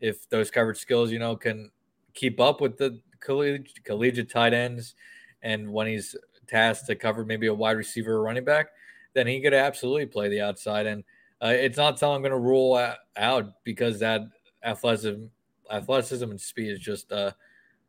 if 0.00 0.28
those 0.28 0.50
coverage 0.50 0.78
skills 0.78 1.10
you 1.10 1.18
know 1.18 1.34
can 1.34 1.70
keep 2.14 2.38
up 2.40 2.60
with 2.60 2.76
the 2.76 3.00
collegiate, 3.20 3.84
collegiate 3.84 4.30
tight 4.30 4.54
ends 4.54 4.94
and 5.42 5.72
when 5.72 5.86
he's 5.86 6.16
tasked 6.46 6.86
to 6.86 6.94
cover 6.94 7.24
maybe 7.24 7.46
a 7.46 7.54
wide 7.54 7.76
receiver 7.76 8.14
or 8.14 8.22
running 8.22 8.44
back, 8.44 8.68
then 9.14 9.26
he 9.26 9.40
could 9.40 9.54
absolutely 9.54 10.06
play 10.06 10.28
the 10.28 10.40
outside. 10.40 10.86
And 10.86 11.04
uh, 11.42 11.48
it's 11.48 11.76
not 11.76 11.98
something 11.98 12.16
I'm 12.16 12.22
going 12.22 12.32
to 12.32 12.38
rule 12.38 12.94
out 13.16 13.64
because 13.64 14.00
that 14.00 14.22
athleticism, 14.64 15.24
athleticism 15.70 16.30
and 16.30 16.40
speed 16.40 16.70
is 16.70 16.80
just 16.80 17.12
uh, 17.12 17.32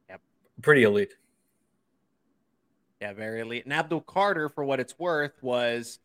yep. 0.10 0.22
pretty 0.62 0.84
elite. 0.84 1.14
Yeah, 3.02 3.14
very 3.14 3.40
elite. 3.40 3.64
And 3.64 3.74
Abdul 3.74 4.02
Carter, 4.02 4.50
for 4.50 4.64
what 4.64 4.80
it's 4.80 5.00
worth, 5.00 5.42
was 5.42 6.00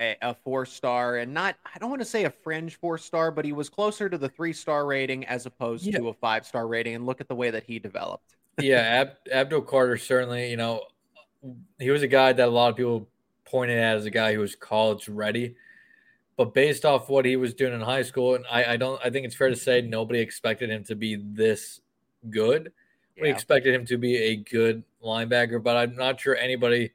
a, 0.00 0.16
a 0.22 0.34
four 0.34 0.64
star 0.64 1.18
and 1.18 1.34
not, 1.34 1.56
I 1.74 1.78
don't 1.78 1.90
want 1.90 2.00
to 2.00 2.06
say 2.06 2.24
a 2.24 2.30
fringe 2.30 2.76
four 2.76 2.96
star, 2.96 3.30
but 3.30 3.44
he 3.44 3.52
was 3.52 3.68
closer 3.68 4.08
to 4.08 4.16
the 4.16 4.30
three 4.30 4.54
star 4.54 4.86
rating 4.86 5.26
as 5.26 5.44
opposed 5.44 5.84
yeah. 5.84 5.98
to 5.98 6.08
a 6.08 6.14
five 6.14 6.46
star 6.46 6.66
rating. 6.66 6.94
And 6.94 7.04
look 7.04 7.20
at 7.20 7.28
the 7.28 7.34
way 7.34 7.50
that 7.50 7.64
he 7.64 7.78
developed 7.78 8.37
yeah, 8.60 8.80
Ab- 8.80 9.32
Abdul 9.32 9.62
Carter 9.62 9.96
certainly, 9.96 10.50
you 10.50 10.56
know, 10.56 10.82
he 11.78 11.90
was 11.90 12.02
a 12.02 12.08
guy 12.08 12.32
that 12.32 12.48
a 12.48 12.50
lot 12.50 12.70
of 12.70 12.76
people 12.76 13.08
pointed 13.44 13.78
at 13.78 13.96
as 13.96 14.04
a 14.04 14.10
guy 14.10 14.34
who 14.34 14.40
was 14.40 14.54
college 14.54 15.08
ready. 15.08 15.54
But 16.36 16.54
based 16.54 16.84
off 16.84 17.08
what 17.08 17.24
he 17.24 17.36
was 17.36 17.54
doing 17.54 17.74
in 17.74 17.80
high 17.80 18.02
school, 18.02 18.36
and 18.36 18.44
I, 18.50 18.72
I 18.72 18.76
don't, 18.76 19.00
I 19.04 19.10
think 19.10 19.26
it's 19.26 19.34
fair 19.34 19.48
to 19.48 19.56
say 19.56 19.80
nobody 19.80 20.20
expected 20.20 20.70
him 20.70 20.84
to 20.84 20.94
be 20.94 21.16
this 21.16 21.80
good. 22.30 22.72
Yeah. 23.16 23.24
We 23.24 23.30
expected 23.30 23.74
him 23.74 23.84
to 23.86 23.98
be 23.98 24.16
a 24.16 24.36
good 24.36 24.84
linebacker, 25.02 25.62
but 25.62 25.76
I'm 25.76 25.96
not 25.96 26.20
sure 26.20 26.36
anybody 26.36 26.92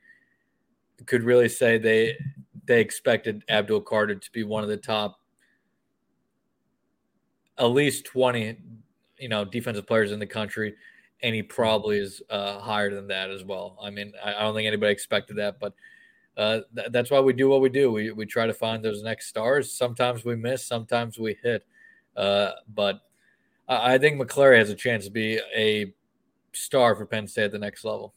could 1.05 1.23
really 1.23 1.49
say 1.49 1.77
they 1.77 2.17
they 2.65 2.79
expected 2.79 3.43
Abdul 3.49 3.81
Carter 3.81 4.15
to 4.15 4.31
be 4.31 4.43
one 4.43 4.63
of 4.63 4.69
the 4.69 4.77
top 4.77 5.19
at 7.57 7.65
least 7.65 8.05
20 8.05 8.57
you 9.19 9.29
know 9.29 9.45
defensive 9.45 9.85
players 9.85 10.11
in 10.11 10.19
the 10.19 10.25
country 10.25 10.73
and 11.23 11.33
he 11.33 11.41
probably 11.41 11.97
is 11.97 12.21
uh, 12.29 12.59
higher 12.59 12.93
than 12.93 13.07
that 13.07 13.31
as 13.31 13.43
well. 13.43 13.77
I 13.81 13.89
mean, 13.89 14.11
I, 14.23 14.35
I 14.35 14.39
don't 14.41 14.53
think 14.53 14.67
anybody 14.67 14.91
expected 14.91 15.37
that, 15.37 15.59
but 15.59 15.73
uh, 16.37 16.59
th- 16.75 16.89
that's 16.91 17.09
why 17.09 17.21
we 17.21 17.33
do 17.33 17.49
what 17.49 17.61
we 17.61 17.69
do. 17.69 17.91
We 17.91 18.11
we 18.11 18.25
try 18.25 18.45
to 18.45 18.53
find 18.53 18.83
those 18.83 19.01
next 19.01 19.27
stars. 19.27 19.71
Sometimes 19.71 20.25
we 20.25 20.35
miss, 20.35 20.63
sometimes 20.65 21.17
we 21.17 21.37
hit, 21.41 21.65
uh, 22.17 22.51
but 22.67 23.01
I, 23.67 23.93
I 23.93 23.97
think 23.97 24.21
McClary 24.21 24.57
has 24.57 24.69
a 24.69 24.75
chance 24.75 25.05
to 25.05 25.11
be 25.11 25.39
a 25.55 25.93
star 26.51 26.95
for 26.95 27.05
Penn 27.05 27.27
State 27.27 27.45
at 27.45 27.51
the 27.51 27.59
next 27.59 27.85
level. 27.85 28.13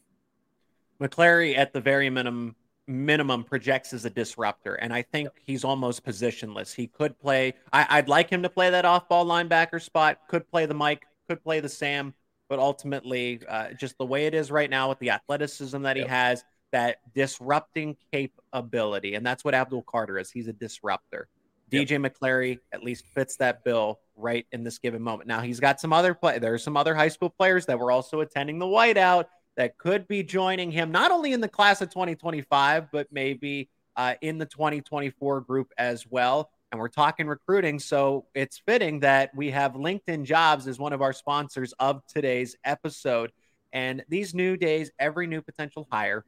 McClary, 1.01 1.57
at 1.57 1.73
the 1.73 1.81
very 1.81 2.09
minimum, 2.09 2.55
minimum 2.87 3.43
projects 3.43 3.93
as 3.93 4.03
a 4.03 4.09
disruptor, 4.09 4.75
and 4.75 4.93
I 4.93 5.03
think 5.03 5.29
he's 5.45 5.63
almost 5.63 6.03
positionless. 6.03 6.75
He 6.75 6.87
could 6.87 7.17
play. 7.19 7.53
I, 7.71 7.99
would 7.99 8.09
like 8.09 8.29
him 8.29 8.43
to 8.43 8.49
play 8.49 8.69
that 8.69 8.83
off-ball 8.83 9.25
linebacker 9.25 9.81
spot. 9.81 10.19
Could 10.27 10.49
play 10.49 10.65
the 10.65 10.73
Mike. 10.73 11.05
Could 11.29 11.43
play 11.43 11.59
the 11.59 11.69
Sam. 11.69 12.13
But 12.49 12.59
ultimately, 12.59 13.41
uh, 13.47 13.73
just 13.73 13.97
the 13.97 14.05
way 14.05 14.25
it 14.25 14.33
is 14.33 14.51
right 14.51 14.69
now 14.69 14.89
with 14.89 14.99
the 14.99 15.09
athleticism 15.09 15.81
that 15.81 15.95
he 15.95 16.03
yep. 16.03 16.09
has, 16.09 16.43
that 16.71 16.97
disrupting 17.13 17.95
capability, 18.11 19.15
and 19.15 19.25
that's 19.25 19.43
what 19.43 19.53
Abdul 19.53 19.83
Carter 19.83 20.17
is. 20.17 20.31
He's 20.31 20.47
a 20.47 20.53
disruptor. 20.53 21.27
Yep. 21.69 21.87
DJ 21.87 22.09
McClary 22.09 22.59
at 22.71 22.83
least 22.83 23.05
fits 23.13 23.35
that 23.37 23.63
bill 23.63 23.99
right 24.15 24.45
in 24.51 24.63
this 24.63 24.79
given 24.79 25.01
moment. 25.01 25.27
Now 25.27 25.41
he's 25.41 25.59
got 25.59 25.79
some 25.79 25.91
other 25.91 26.13
play. 26.13 26.39
There's 26.39 26.63
some 26.63 26.77
other 26.77 26.95
high 26.95 27.09
school 27.09 27.29
players 27.29 27.65
that 27.65 27.77
were 27.77 27.91
also 27.91 28.21
attending 28.21 28.59
the 28.59 28.65
whiteout 28.65 29.25
that 29.57 29.77
could 29.77 30.07
be 30.07 30.23
joining 30.23 30.71
him, 30.71 30.91
not 30.91 31.11
only 31.11 31.33
in 31.33 31.41
the 31.41 31.47
class 31.47 31.81
of 31.81 31.89
2025, 31.89 32.91
but 32.91 33.07
maybe 33.11 33.69
uh, 33.97 34.13
in 34.21 34.37
the 34.37 34.45
2024 34.45 35.41
group 35.41 35.73
as 35.77 36.05
well. 36.07 36.51
And 36.71 36.81
we're 36.81 36.89
talking 36.89 37.27
recruiting, 37.27 37.79
so 37.79 38.25
it's 38.35 38.61
fitting 38.65 38.99
that 38.99 39.33
we 39.33 39.51
have 39.51 39.73
LinkedIn 39.73 40.25
Jobs 40.25 40.67
as 40.67 40.77
one 40.77 40.91
of 40.91 41.01
our 41.01 41.13
sponsors 41.13 41.73
of 41.79 42.05
today's 42.07 42.57
episode. 42.65 43.31
And 43.71 44.03
these 44.09 44.33
new 44.33 44.57
days, 44.57 44.91
every 44.99 45.27
new 45.27 45.41
potential 45.41 45.87
hire 45.89 46.25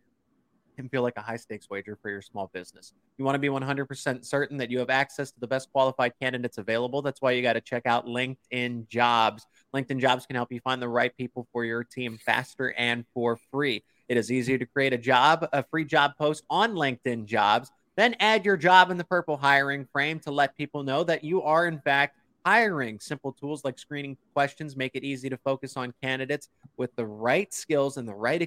can 0.77 0.87
feel 0.87 1.01
like 1.01 1.17
a 1.17 1.21
high 1.21 1.35
stakes 1.35 1.69
wager 1.69 1.97
for 2.01 2.09
your 2.09 2.21
small 2.21 2.49
business. 2.53 2.93
You 3.17 3.25
want 3.25 3.35
to 3.35 3.39
be 3.39 3.49
100% 3.49 4.25
certain 4.25 4.55
that 4.57 4.71
you 4.71 4.79
have 4.79 4.89
access 4.89 5.29
to 5.31 5.39
the 5.41 5.47
best 5.47 5.69
qualified 5.73 6.13
candidates 6.21 6.57
available. 6.57 7.01
That's 7.01 7.21
why 7.21 7.31
you 7.31 7.41
got 7.41 7.53
to 7.53 7.61
check 7.61 7.85
out 7.85 8.05
LinkedIn 8.05 8.87
Jobs. 8.87 9.45
LinkedIn 9.75 9.99
Jobs 9.99 10.25
can 10.25 10.37
help 10.37 10.53
you 10.53 10.61
find 10.61 10.81
the 10.81 10.87
right 10.87 11.15
people 11.17 11.47
for 11.51 11.65
your 11.65 11.83
team 11.83 12.17
faster 12.17 12.73
and 12.77 13.03
for 13.13 13.37
free. 13.51 13.83
It 14.07 14.15
is 14.15 14.31
easier 14.31 14.57
to 14.57 14.65
create 14.65 14.93
a 14.93 14.97
job, 14.97 15.49
a 15.51 15.63
free 15.63 15.83
job 15.83 16.13
post 16.17 16.45
on 16.49 16.75
LinkedIn 16.75 17.25
Jobs, 17.25 17.71
then 17.99 18.15
add 18.19 18.45
your 18.45 18.57
job 18.57 18.91
in 18.91 18.97
the 18.97 19.03
purple 19.03 19.37
hiring 19.37 19.85
frame 19.91 20.19
to 20.21 20.31
let 20.31 20.55
people 20.55 20.83
know 20.83 21.03
that 21.03 21.23
you 21.23 21.41
are, 21.41 21.67
in 21.67 21.79
fact, 21.79 22.17
hiring. 22.45 22.99
Simple 22.99 23.33
tools 23.33 23.63
like 23.65 23.77
screening 23.77 24.17
questions 24.33 24.77
make 24.77 24.91
it 24.95 25.03
easy 25.03 25.29
to 25.29 25.37
focus 25.37 25.75
on 25.75 25.93
candidates 26.01 26.49
with 26.77 26.95
the 26.95 27.05
right 27.05 27.53
skills 27.53 27.97
and 27.97 28.07
the 28.07 28.13
right 28.13 28.41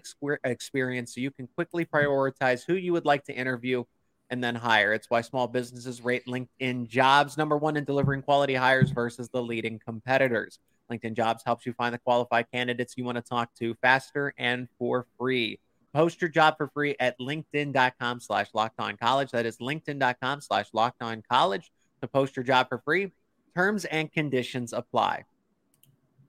experience 0.44 1.14
so 1.14 1.20
you 1.20 1.30
can 1.30 1.48
quickly 1.54 1.84
prioritize 1.84 2.64
who 2.66 2.74
you 2.74 2.92
would 2.92 3.04
like 3.04 3.24
to 3.24 3.34
interview 3.34 3.84
and 4.30 4.42
then 4.42 4.54
hire. 4.54 4.94
It's 4.94 5.10
why 5.10 5.20
small 5.20 5.46
businesses 5.46 6.00
rate 6.00 6.24
LinkedIn 6.26 6.88
jobs 6.88 7.36
number 7.36 7.58
one 7.58 7.76
in 7.76 7.84
delivering 7.84 8.22
quality 8.22 8.54
hires 8.54 8.90
versus 8.90 9.28
the 9.28 9.42
leading 9.42 9.78
competitors. 9.78 10.58
LinkedIn 10.90 11.14
Jobs 11.14 11.42
helps 11.44 11.64
you 11.64 11.72
find 11.72 11.94
the 11.94 11.98
qualified 11.98 12.46
candidates 12.52 12.94
you 12.96 13.04
want 13.04 13.16
to 13.16 13.22
talk 13.22 13.54
to 13.54 13.74
faster 13.80 14.34
and 14.38 14.68
for 14.78 15.06
free. 15.18 15.58
Post 15.94 16.20
your 16.20 16.30
job 16.30 16.56
for 16.56 16.68
free 16.68 16.96
at 17.00 17.18
linkedin.com 17.20 18.20
slash 18.20 18.48
locked 18.54 18.80
on 18.80 18.96
college. 18.96 19.30
That 19.32 19.46
is 19.46 19.58
linkedin.com 19.58 20.40
slash 20.40 20.68
locked 20.72 21.02
on 21.02 21.22
college 21.30 21.70
to 22.00 22.08
post 22.08 22.36
your 22.36 22.44
job 22.44 22.68
for 22.68 22.78
free. 22.78 23.12
Terms 23.54 23.84
and 23.84 24.10
conditions 24.10 24.72
apply. 24.72 25.24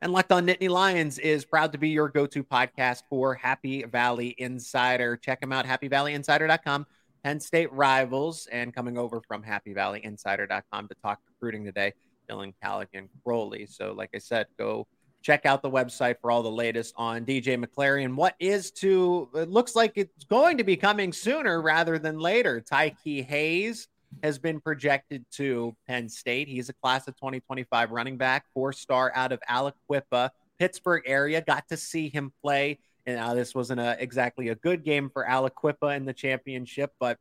And 0.02 0.12
Locked 0.12 0.34
On 0.34 0.46
Nittany 0.46 0.68
Lions 0.68 1.18
is 1.18 1.46
proud 1.46 1.72
to 1.72 1.78
be 1.78 1.88
your 1.88 2.10
go 2.10 2.28
to 2.28 2.44
podcast 2.44 3.04
for 3.10 3.36
Happy 3.36 3.84
Valley 3.84 4.36
Insider. 4.38 5.16
Check 5.16 5.40
them 5.40 5.54
out, 5.54 5.66
happyvalleyinsider.com. 5.66 6.86
Penn 7.24 7.40
State 7.40 7.72
rivals, 7.72 8.48
and 8.52 8.76
coming 8.76 8.98
over 8.98 9.22
from 9.26 9.42
happyvalleyinsider.com 9.42 10.90
to 10.90 10.96
talk 11.02 11.22
recruiting 11.26 11.64
today, 11.64 11.94
Dylan 12.30 12.54
Callaghan 12.62 13.08
Croley. 13.26 13.74
So, 13.74 13.94
like 13.94 14.10
I 14.14 14.18
said, 14.18 14.48
go 14.60 14.88
check 15.24 15.46
out 15.46 15.62
the 15.62 15.72
website 15.72 16.18
for 16.22 16.30
all 16.30 16.44
the 16.44 16.52
latest 16.52 16.94
on 16.98 17.26
DJ 17.26 17.58
McClary 17.58 18.04
and 18.04 18.16
what 18.16 18.36
is 18.40 18.70
to, 18.72 19.30
it 19.34 19.50
looks 19.50 19.74
like 19.74 19.94
it's 19.96 20.26
going 20.26 20.58
to 20.58 20.66
be 20.66 20.76
coming 20.76 21.14
sooner 21.14 21.62
rather 21.62 21.98
than 21.98 22.20
later. 22.20 22.62
Tiqwai 22.62 23.26
Hayes 23.26 23.88
has 24.22 24.38
been 24.38 24.60
projected 24.60 25.26
to 25.32 25.76
Penn 25.88 26.10
State. 26.10 26.48
He's 26.50 26.70
a 26.70 26.74
class 26.74 27.08
of 27.08 27.16
2025 27.16 27.92
running 27.92 28.18
back, 28.18 28.46
four 28.54 28.74
star 28.74 29.12
out 29.16 29.32
of 29.32 29.40
Aliquippa, 29.50 30.30
Pittsburgh 30.60 31.02
area. 31.06 31.42
Got 31.42 31.70
to 31.70 31.78
see 31.78 32.10
him 32.10 32.32
play. 32.44 32.80
And 33.06 33.18
uh, 33.18 33.34
this 33.34 33.56
wasn't 33.56 33.80
a, 33.80 33.96
exactly 34.00 34.50
a 34.50 34.56
good 34.56 34.84
game 34.84 35.10
for 35.10 35.26
Aliquippa 35.26 35.96
in 35.96 36.06
the 36.06 36.14
championship, 36.14 36.94
but 37.00 37.18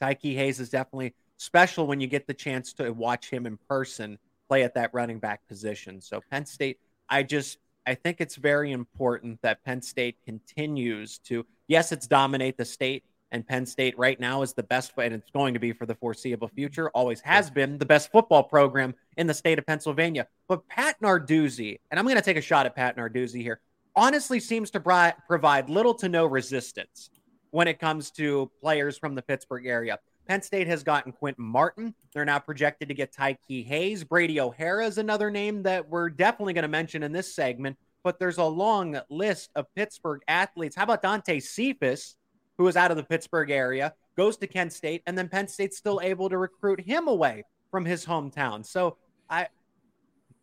Tiqwai 0.00 0.34
Hayes 0.34 0.60
is 0.60 0.70
definitely 0.70 1.14
special 1.36 1.86
when 1.86 2.00
you 2.00 2.06
get 2.06 2.26
the 2.26 2.34
chance 2.34 2.72
to 2.74 2.90
watch 2.90 3.30
him 3.30 3.46
in 3.46 3.58
person 3.68 4.18
play 4.48 4.62
at 4.64 4.74
that 4.74 4.90
running 4.94 5.18
back 5.18 5.46
position. 5.46 6.00
So 6.00 6.22
Penn 6.30 6.46
State, 6.46 6.78
I 7.08 7.22
just 7.22 7.58
I 7.86 7.94
think 7.94 8.20
it's 8.20 8.36
very 8.36 8.72
important 8.72 9.40
that 9.42 9.64
Penn 9.64 9.80
State 9.82 10.16
continues 10.24 11.18
to 11.20 11.46
yes, 11.68 11.92
it's 11.92 12.06
dominate 12.06 12.56
the 12.56 12.64
state, 12.64 13.04
and 13.30 13.46
Penn 13.46 13.66
State 13.66 13.98
right 13.98 14.18
now 14.18 14.42
is 14.42 14.54
the 14.54 14.62
best, 14.62 14.96
way 14.96 15.06
and 15.06 15.14
it's 15.14 15.30
going 15.30 15.54
to 15.54 15.60
be 15.60 15.72
for 15.72 15.86
the 15.86 15.94
foreseeable 15.94 16.48
future, 16.48 16.90
always 16.90 17.20
has 17.20 17.50
been 17.50 17.78
the 17.78 17.86
best 17.86 18.10
football 18.10 18.42
program 18.42 18.94
in 19.16 19.26
the 19.26 19.34
state 19.34 19.58
of 19.58 19.66
Pennsylvania. 19.66 20.26
But 20.48 20.66
Pat 20.68 21.00
Narduzzi, 21.00 21.78
and 21.90 21.98
I'm 21.98 22.06
going 22.06 22.16
to 22.16 22.22
take 22.22 22.36
a 22.36 22.42
shot 22.42 22.66
at 22.66 22.74
Pat 22.74 22.96
Narduzzi 22.96 23.42
here, 23.42 23.60
honestly 23.94 24.40
seems 24.40 24.70
to 24.72 24.80
bri- 24.80 25.12
provide 25.26 25.68
little 25.68 25.94
to 25.94 26.08
no 26.08 26.26
resistance 26.26 27.10
when 27.50 27.68
it 27.68 27.78
comes 27.78 28.10
to 28.12 28.50
players 28.60 28.98
from 28.98 29.14
the 29.14 29.22
Pittsburgh 29.22 29.66
area. 29.66 29.98
Penn 30.28 30.42
State 30.42 30.68
has 30.68 30.82
gotten 30.82 31.10
Quinton 31.12 31.44
Martin. 31.44 31.94
They're 32.12 32.24
now 32.24 32.38
projected 32.38 32.88
to 32.88 32.94
get 32.94 33.12
Tiqwai 33.12 33.66
Hayes. 33.66 34.04
Brady 34.04 34.40
O'Hara 34.40 34.86
is 34.86 34.98
another 34.98 35.30
name 35.30 35.62
that 35.62 35.88
we're 35.88 36.10
definitely 36.10 36.52
going 36.52 36.62
to 36.62 36.68
mention 36.68 37.02
in 37.02 37.12
this 37.12 37.34
segment, 37.34 37.76
but 38.04 38.18
there's 38.18 38.38
a 38.38 38.44
long 38.44 39.00
list 39.08 39.50
of 39.56 39.66
Pittsburgh 39.74 40.20
athletes. 40.28 40.76
How 40.76 40.84
about 40.84 41.02
Dante 41.02 41.40
Cephas? 41.40 42.16
who 42.58 42.66
is 42.66 42.76
out 42.76 42.90
of 42.90 42.96
the 42.96 43.04
Pittsburgh 43.04 43.50
area, 43.50 43.94
goes 44.16 44.36
to 44.36 44.46
Kent 44.46 44.72
State, 44.72 45.02
and 45.06 45.16
then 45.16 45.28
Penn 45.28 45.48
State's 45.48 45.78
still 45.78 46.00
able 46.02 46.28
to 46.28 46.36
recruit 46.36 46.80
him 46.80 47.06
away 47.06 47.44
from 47.70 47.84
his 47.84 48.04
hometown. 48.04 48.66
So 48.66 48.96
I, 49.30 49.46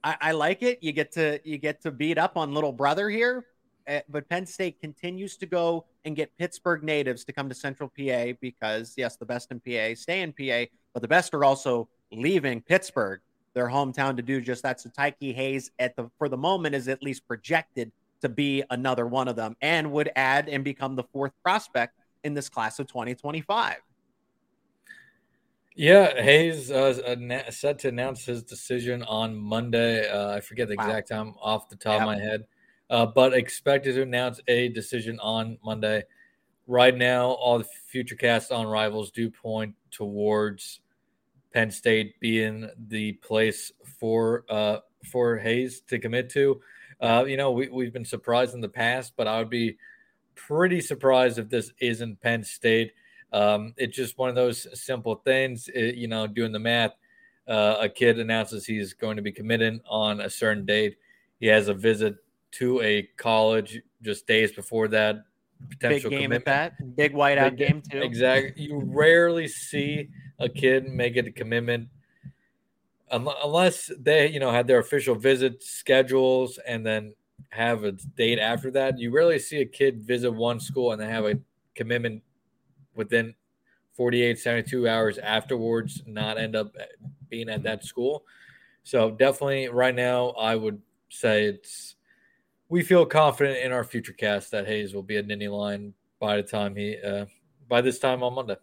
I, 0.04 0.16
I 0.22 0.32
like 0.32 0.64
it. 0.64 0.82
You 0.82 0.94
get 0.94 1.12
to 1.14 1.40
you 1.44 1.58
get 1.58 1.82
to 1.82 1.92
beat 1.92 2.18
up 2.18 2.38
on 2.38 2.54
little 2.54 2.72
brother 2.72 3.10
here, 3.10 3.46
but 4.10 4.28
Penn 4.30 4.46
State 4.46 4.80
continues 4.80 5.38
to 5.38 5.46
go 5.46 5.86
and 6.06 6.16
get 6.16 6.36
Pittsburgh 6.38 6.84
natives 6.84 7.24
to 7.26 7.34
come 7.34 7.50
to 7.50 7.56
Central 7.56 7.90
PA 7.90 8.34
because 8.42 8.94
yes, 8.98 9.16
the 9.16 9.26
best 9.26 9.52
in 9.52 9.60
PA 9.60 9.96
stay 9.96 10.22
in 10.22 10.34
PA, 10.34 10.70
but 10.94 11.02
the 11.02 11.08
best 11.08 11.34
are 11.34 11.44
also 11.44 11.88
leaving 12.12 12.62
Pittsburgh, 12.62 13.22
their 13.54 13.68
hometown, 13.68 14.16
to 14.16 14.22
do 14.22 14.42
just 14.42 14.64
that. 14.64 14.82
So 14.82 14.90
Tiqwai 14.90 15.34
Hayes, 15.34 15.72
at 15.80 15.96
the 15.96 16.10
for 16.18 16.30
the 16.30 16.38
moment, 16.38 16.76
is 16.76 16.88
at 16.88 17.04
least 17.04 17.28
projected 17.28 17.92
to 18.22 18.30
be 18.30 18.64
another 18.70 19.06
one 19.06 19.28
of 19.28 19.36
them, 19.36 19.56
and 19.62 19.92
would 19.92 20.12
add 20.16 20.50
and 20.50 20.64
become 20.64 20.96
the 20.96 21.04
fourth 21.04 21.34
prospect 21.44 21.96
in 22.24 22.34
this 22.34 22.50
class 22.50 22.80
of 22.80 22.88
2025. 22.88 23.76
Yeah, 25.78 26.22
Hayes 26.22 26.72
uh, 26.72 27.52
set 27.52 27.80
to 27.80 27.90
announce 27.90 28.26
his 28.26 28.44
decision 28.44 29.04
on 29.04 29.36
Monday. 29.36 30.10
Uh, 30.10 30.30
I 30.30 30.40
forget 30.40 30.70
the 30.70 30.74
exact 30.74 31.10
time 31.10 31.36
off 31.42 31.68
the 31.68 31.76
top 31.76 31.94
yep. 31.94 32.02
of 32.02 32.06
my 32.08 32.18
head, 32.18 32.46
uh, 32.90 33.06
but 33.06 33.34
expected 33.34 33.96
to 33.96 34.02
announce 34.02 34.40
a 34.48 34.70
decision 34.70 35.20
on 35.20 35.58
Monday. 35.64 36.04
Right 36.68 36.96
now, 36.96 37.28
all 37.28 37.60
the 37.60 37.68
future 37.88 38.16
casts 38.16 38.52
on 38.52 38.66
rivals 38.66 39.12
do 39.12 39.30
point 39.30 39.76
towards 39.92 40.80
Penn 41.54 41.72
State 41.72 42.20
being 42.20 42.70
the 42.88 43.14
place 43.14 43.72
for 44.00 44.46
uh, 44.50 44.80
for 45.06 45.38
Hayes 45.38 45.82
to 45.82 46.00
commit 46.00 46.30
to. 46.32 46.62
Uh, 47.00 47.26
you 47.28 47.38
know, 47.38 47.52
we, 47.52 47.70
we've 47.70 47.94
been 47.94 48.06
surprised 48.06 48.56
in 48.56 48.62
the 48.62 48.70
past, 48.70 49.14
but 49.16 49.28
I 49.28 49.38
would 49.40 49.50
be 49.50 49.78
pretty 50.36 50.82
surprised 50.82 51.38
if 51.38 51.50
this 51.50 51.72
isn't 51.80 52.22
Penn 52.22 52.44
State. 52.44 52.94
Um, 53.32 53.74
it's 53.78 53.96
just 53.96 54.18
one 54.18 54.30
of 54.30 54.36
those 54.36 54.68
simple 54.80 55.16
things. 55.16 55.70
It, 55.74 55.96
you 55.96 56.08
know, 56.08 56.26
doing 56.28 56.52
the 56.52 56.60
math, 56.60 56.94
uh, 57.48 57.78
a 57.80 57.90
kid 57.90 58.20
announces 58.20 58.66
he's 58.66 58.94
going 58.94 59.18
to 59.18 59.22
be 59.22 59.32
committed 59.32 59.80
on 59.88 60.22
a 60.22 60.30
certain 60.30 60.66
date. 60.66 60.98
He 61.40 61.48
has 61.48 61.68
a 61.68 61.74
visit 61.74 62.16
to 62.56 62.82
a 62.82 63.04
college 63.18 63.82
just 64.02 64.28
days 64.28 64.52
before 64.52 64.88
that. 64.90 65.18
Potential 65.70 66.10
big 66.10 66.20
game 66.20 66.32
commitment. 66.32 66.48
at 66.48 66.78
that. 66.78 66.96
Big 66.96 67.14
whiteout 67.14 67.58
big, 67.58 67.68
game 67.68 67.82
too. 67.82 68.02
Exactly. 68.02 68.64
You 68.64 68.82
rarely 68.84 69.48
see 69.48 70.10
a 70.40 70.50
kid 70.50 70.88
make 70.88 71.16
it 71.16 71.28
a 71.28 71.32
commitment 71.32 71.88
unless 73.12 73.92
they, 74.00 74.30
you 74.30 74.40
know, 74.40 74.52
had 74.52 74.68
their 74.68 74.80
official 74.80 75.16
visit 75.16 75.64
schedules 75.64 76.60
and 76.68 76.86
then 76.86 77.14
have 77.50 77.84
a 77.84 77.92
date 77.92 78.40
after 78.40 78.72
that. 78.72 79.00
You 79.00 79.12
rarely 79.12 79.40
see 79.40 79.62
a 79.62 79.66
kid 79.66 80.04
visit 80.04 80.32
one 80.32 80.60
school 80.60 80.92
and 80.92 81.02
then 81.02 81.10
have 81.10 81.26
a 81.26 81.40
commitment 81.76 82.22
within 82.96 83.34
48, 83.94 84.38
72 84.40 84.90
hours 84.90 85.18
afterwards, 85.18 86.04
not 86.06 86.38
end 86.38 86.56
up 86.56 86.76
being 87.30 87.50
at 87.50 87.64
that 87.64 87.86
school. 87.86 88.26
So 88.84 89.12
definitely 89.12 89.70
right 89.70 89.96
now, 89.96 90.30
I 90.32 90.56
would 90.56 90.82
say 91.10 91.46
it's 91.46 91.95
we 92.70 92.82
feel 92.84 93.06
confident 93.06 93.60
in 93.60 93.72
our 93.72 93.84
future 93.84 94.14
cast 94.14 94.52
that 94.52 94.68
Hayes 94.68 94.94
will 94.94 95.04
be 95.04 95.18
a 95.18 95.24
Nittany 95.24 95.50
Lion 95.50 95.94
by 96.20 96.38
the 96.38 96.44
time 96.44 96.76
he 96.76 96.98
uh, 96.98 97.26
by 97.68 97.82
this 97.82 98.00
time 98.00 98.24
on 98.24 98.34
Monday. 98.34 98.58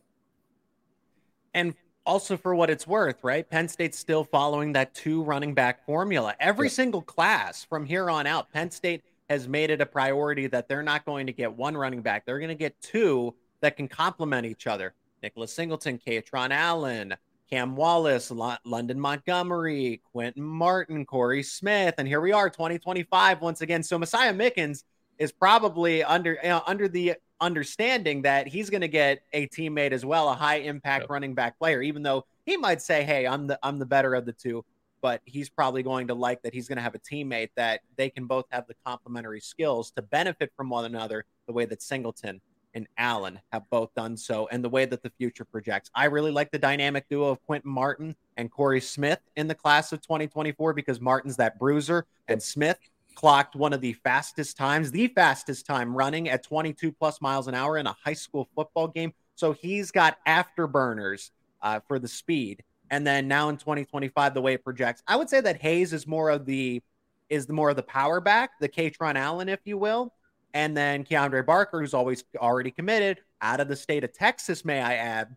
And 1.55 1.75
also 2.05 2.37
for 2.37 2.55
what 2.55 2.71
it's 2.71 2.87
worth, 2.87 3.23
right? 3.23 3.49
Penn 3.49 3.69
State's 3.69 3.99
still 3.99 4.25
following 4.25 4.73
that 4.73 4.95
two 4.95 5.23
running 5.23 5.55
back 5.55 5.85
formula. 5.85 6.35
Every 6.41 6.69
yeah. 6.69 6.73
single 6.73 7.03
class 7.03 7.65
from 7.65 7.85
here 7.85 8.11
on 8.11 8.27
out, 8.27 8.51
Penn 8.53 8.71
State 8.71 9.03
has 9.29 9.49
made 9.49 9.71
it 9.71 9.81
a 9.81 9.87
priority 9.87 10.47
that 10.49 10.69
they're 10.69 10.83
not 10.83 11.05
going 11.05 11.27
to 11.27 11.33
get 11.33 11.53
one 11.53 11.77
running 11.77 12.03
back. 12.03 12.27
They're 12.27 12.39
going 12.39 12.49
to 12.49 12.55
get 12.55 12.81
two 12.81 13.35
that 13.61 13.77
can 13.77 13.89
complement 13.89 14.47
each 14.47 14.67
other. 14.67 14.95
Nicholas 15.23 15.53
Singleton, 15.53 16.01
Kaytron 16.05 16.51
Allen, 16.51 17.15
Cam 17.53 17.77
Wallace, 17.77 18.31
London 18.31 18.99
Montgomery, 18.99 20.01
Quinton 20.11 20.43
Martin, 20.43 21.05
Corey 21.05 21.43
Smith, 21.43 21.97
and 21.99 22.09
here 22.09 22.23
we 22.23 22.33
are, 22.33 22.49
2025 22.49 23.43
once 23.43 23.61
again. 23.61 23.83
So 23.83 23.99
Messiah 23.99 24.33
Mickens 24.33 24.85
is 25.19 25.33
probably 25.33 26.03
under 26.03 26.39
you 26.43 26.49
know, 26.49 26.63
under 26.67 26.89
the 26.89 27.17
understanding 27.43 28.23
that 28.23 28.49
he's 28.49 28.71
going 28.71 28.81
to 28.81 28.89
get 28.89 29.25
a 29.35 29.49
teammate 29.49 29.93
as 29.93 30.03
well, 30.03 30.31
a 30.31 30.35
high 30.35 30.61
impact 30.61 31.03
yep. 31.03 31.11
running 31.11 31.35
back 31.35 31.59
player, 31.59 31.83
even 31.83 32.03
though 32.03 32.25
he 32.47 32.57
might 32.57 32.81
say, 32.81 33.05
"Hey, 33.05 33.27
I'm 33.27 33.47
the 33.47 33.59
I'm 33.63 33.79
the 33.79 33.85
better 33.85 34.15
of 34.15 34.25
the 34.25 34.33
two 34.33 34.65
but 35.03 35.21
he's 35.25 35.51
probably 35.51 35.83
going 35.83 36.07
to 36.07 36.15
like 36.15 36.41
that 36.43 36.55
he's 36.55 36.69
going 36.69 36.77
to 36.77 36.83
have 36.83 36.95
a 36.95 36.99
teammate 37.01 37.51
that 37.57 37.81
they 37.97 38.09
can 38.09 38.25
both 38.25 38.45
have 38.51 38.65
the 38.69 38.75
complementary 38.87 39.41
skills 39.41 39.91
to 39.91 40.01
benefit 40.01 40.53
from 40.57 40.71
one 40.71 40.85
another 40.85 41.25
the 41.49 41.53
way 41.53 41.65
that 41.65 41.83
Singleton 41.83 42.41
and 42.75 42.87
Allen 42.97 43.41
have 43.53 43.69
both 43.71 43.95
done 43.95 44.17
so 44.17 44.49
and 44.51 44.65
the 44.65 44.69
way 44.69 44.85
that 44.85 45.03
the 45.03 45.11
future 45.11 45.45
projects. 45.45 45.91
I 45.95 46.07
really 46.07 46.31
like 46.31 46.51
the 46.51 46.59
dynamic 46.59 47.09
duo 47.09 47.29
of 47.29 47.43
Quinton 47.45 47.71
Martin 47.71 48.17
and 48.37 48.51
Corey 48.51 48.81
Smith 48.81 49.21
in 49.37 49.49
the 49.49 49.55
class 49.55 49.93
of 49.93 50.01
2024 50.01 50.73
because 50.73 51.01
Martin's 51.01 51.37
that 51.37 51.59
bruiser 51.59 52.07
and 52.29 52.43
Smith 52.43 52.79
clocked 53.15 53.55
one 53.55 53.73
of 53.73 53.81
the 53.81 53.93
fastest 53.93 54.57
times, 54.57 54.91
the 54.91 55.09
fastest 55.09 55.67
time 55.67 55.95
running 55.95 56.29
at 56.29 56.43
22 56.43 56.93
plus 56.93 57.21
miles 57.21 57.47
an 57.47 57.55
hour 57.55 57.77
in 57.77 57.87
a 57.87 57.97
high 58.05 58.15
school 58.15 58.49
football 58.55 58.89
game. 58.89 59.13
So 59.35 59.53
he's 59.53 59.91
got 59.91 60.19
afterburners 60.27 61.31
uh, 61.61 61.81
for 61.87 61.99
the 61.99 62.09
speed 62.09 62.63
and 62.93 63.07
then 63.07 63.27
now 63.27 63.49
in 63.49 63.57
2025, 63.57 64.35
the 64.35 64.43
way 64.43 64.53
it 64.53 64.63
projects, 64.63 65.03
I 65.09 65.17
would 65.17 65.31
say 65.31 65.41
that 65.41 65.63
Hayes 65.63 65.95
is 65.95 66.07
more 66.07 66.29
of 66.29 66.45
the 66.45 66.83
is 67.31 67.47
the 67.47 67.55
more 67.55 67.71
of 67.71 67.77
the 67.77 67.83
power 67.83 68.21
back, 68.21 68.51
the 68.61 68.69
Kaytron 68.69 69.15
Allen, 69.15 69.49
if 69.49 69.61
you 69.65 69.79
will. 69.79 70.13
And 70.55 70.77
then 70.77 71.05
Kiandrea 71.05 71.47
Barker, 71.47 71.81
who's 71.81 71.95
always 71.95 72.25
already 72.37 72.71
committed 72.71 73.21
out 73.41 73.61
of 73.61 73.69
the 73.69 73.77
state 73.77 74.05
of 74.05 74.13
Texas, 74.13 74.65
may 74.65 74.81
I 74.81 74.95
add. 74.95 75.37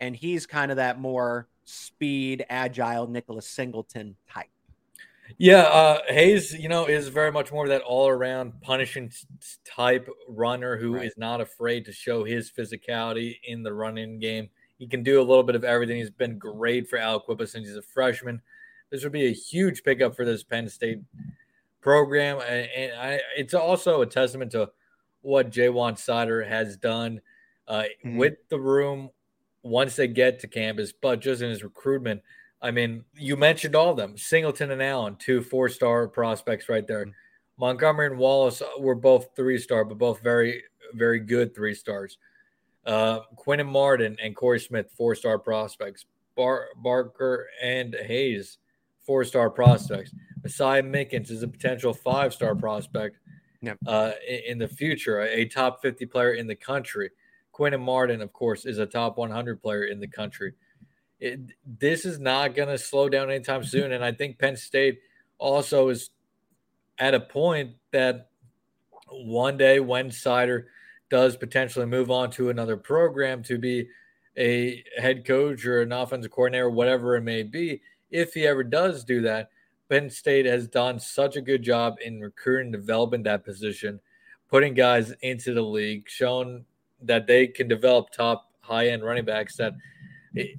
And 0.00 0.14
he's 0.14 0.46
kind 0.46 0.70
of 0.70 0.76
that 0.76 1.00
more 1.00 1.48
speed, 1.64 2.46
agile 2.48 3.08
Nicholas 3.08 3.48
Singleton 3.48 4.16
type. 4.32 4.46
Yeah, 5.36 5.62
uh, 5.62 6.00
Hayes, 6.08 6.54
you 6.54 6.68
know, 6.68 6.86
is 6.86 7.08
very 7.08 7.30
much 7.30 7.52
more 7.52 7.64
of 7.64 7.68
that 7.68 7.82
all 7.82 8.08
around 8.08 8.58
punishing 8.62 9.12
type 9.64 10.08
runner 10.26 10.78
who 10.78 10.94
right. 10.94 11.04
is 11.04 11.18
not 11.18 11.40
afraid 11.40 11.84
to 11.84 11.92
show 11.92 12.24
his 12.24 12.50
physicality 12.50 13.36
in 13.44 13.62
the 13.62 13.72
running 13.72 14.18
game. 14.18 14.48
He 14.78 14.86
can 14.86 15.02
do 15.02 15.20
a 15.20 15.22
little 15.22 15.42
bit 15.42 15.54
of 15.54 15.64
everything. 15.64 15.98
He's 15.98 16.08
been 16.08 16.38
great 16.38 16.88
for 16.88 16.98
Aliquippa 16.98 17.46
since 17.46 17.66
he's 17.66 17.76
a 17.76 17.82
freshman. 17.82 18.40
This 18.90 19.02
would 19.02 19.12
be 19.12 19.26
a 19.26 19.32
huge 19.32 19.82
pickup 19.82 20.16
for 20.16 20.24
this 20.24 20.42
Penn 20.42 20.68
State 20.68 21.00
program, 21.80 22.40
and 22.40 22.92
I, 22.92 23.20
it's 23.36 23.54
also 23.54 24.02
a 24.02 24.06
testament 24.06 24.52
to 24.52 24.70
what 25.22 25.50
Ja'Juan 25.50 25.94
Seider 25.94 26.46
has 26.46 26.76
done 26.76 27.20
uh, 27.66 27.82
mm-hmm. 28.04 28.16
with 28.16 28.34
the 28.48 28.58
room 28.58 29.10
once 29.62 29.96
they 29.96 30.08
get 30.08 30.40
to 30.40 30.48
campus, 30.48 30.92
but 30.92 31.20
just 31.20 31.42
in 31.42 31.50
his 31.50 31.64
recruitment. 31.64 32.22
I 32.60 32.70
mean, 32.70 33.04
you 33.14 33.36
mentioned 33.36 33.76
all 33.76 33.90
of 33.90 33.96
them 33.96 34.16
Singleton 34.16 34.70
and 34.70 34.82
Allen, 34.82 35.16
two 35.16 35.42
four 35.42 35.68
star 35.68 36.08
prospects 36.08 36.68
right 36.68 36.86
there. 36.86 37.02
Mm-hmm. 37.06 37.10
Montgomery 37.58 38.06
and 38.06 38.18
Wallace 38.18 38.62
were 38.78 38.94
both 38.94 39.28
three 39.34 39.58
star, 39.58 39.84
but 39.84 39.98
both 39.98 40.22
very, 40.22 40.62
very 40.94 41.20
good 41.20 41.54
three 41.54 41.74
stars. 41.74 42.18
Uh, 42.86 43.20
and 43.46 43.68
Martin 43.68 44.16
and 44.22 44.34
Corey 44.34 44.60
Smith, 44.60 44.90
four 44.96 45.14
star 45.14 45.38
prospects. 45.38 46.06
Bar- 46.36 46.68
Barker 46.76 47.48
and 47.60 47.94
Hayes, 47.94 48.58
four 49.04 49.24
star 49.24 49.50
prospects. 49.50 50.14
Messiah 50.42 50.82
Mickens 50.82 51.30
is 51.30 51.42
a 51.42 51.48
potential 51.48 51.92
five 51.92 52.32
star 52.32 52.54
prospect 52.54 53.18
yep. 53.60 53.78
uh, 53.86 54.12
in, 54.26 54.40
in, 54.46 54.58
the 54.58 54.68
future, 54.68 55.20
a, 55.20 55.40
a, 55.40 55.44
top 55.46 55.82
50 55.82 56.06
player 56.06 56.32
in 56.32 56.46
the 56.46 56.54
country. 56.54 57.10
Quinton 57.52 57.80
Martin, 57.80 58.20
of 58.20 58.32
course, 58.32 58.64
is 58.66 58.78
a 58.78 58.86
top 58.86 59.18
100 59.18 59.60
player 59.62 59.84
in 59.84 60.00
the 60.00 60.06
country. 60.06 60.54
It, 61.20 61.40
this 61.66 62.04
is 62.04 62.20
not 62.20 62.54
going 62.54 62.68
to 62.68 62.78
slow 62.78 63.08
down 63.08 63.30
anytime 63.30 63.64
soon. 63.64 63.92
And 63.92 64.04
I 64.04 64.12
think 64.12 64.38
Penn 64.38 64.56
State 64.56 65.00
also 65.38 65.88
is 65.88 66.10
at 66.98 67.14
a 67.14 67.20
point 67.20 67.72
that 67.92 68.30
one 69.10 69.56
day 69.56 69.80
when 69.80 70.10
Seider 70.10 70.64
does 71.10 71.36
potentially 71.36 71.86
move 71.86 72.10
on 72.10 72.30
to 72.32 72.50
another 72.50 72.76
program 72.76 73.42
to 73.44 73.58
be 73.58 73.88
a 74.36 74.84
head 74.96 75.26
coach 75.26 75.64
or 75.66 75.82
an 75.82 75.92
offensive 75.92 76.30
coordinator, 76.30 76.70
whatever 76.70 77.16
it 77.16 77.22
may 77.22 77.42
be, 77.42 77.80
if 78.10 78.34
he 78.34 78.46
ever 78.46 78.62
does 78.62 79.04
do 79.04 79.22
that, 79.22 79.50
Penn 79.88 80.10
State 80.10 80.46
has 80.46 80.68
done 80.68 81.00
such 81.00 81.36
a 81.36 81.40
good 81.40 81.62
job 81.62 81.96
in 82.04 82.20
recruiting, 82.20 82.72
developing 82.72 83.22
that 83.24 83.44
position, 83.44 84.00
putting 84.48 84.74
guys 84.74 85.12
into 85.22 85.54
the 85.54 85.62
league, 85.62 86.08
shown 86.08 86.64
that 87.02 87.26
they 87.26 87.46
can 87.46 87.68
develop 87.68 88.10
top 88.10 88.50
high 88.60 88.88
end 88.88 89.04
running 89.04 89.24
backs. 89.24 89.56
That 89.56 89.74
it, 90.34 90.58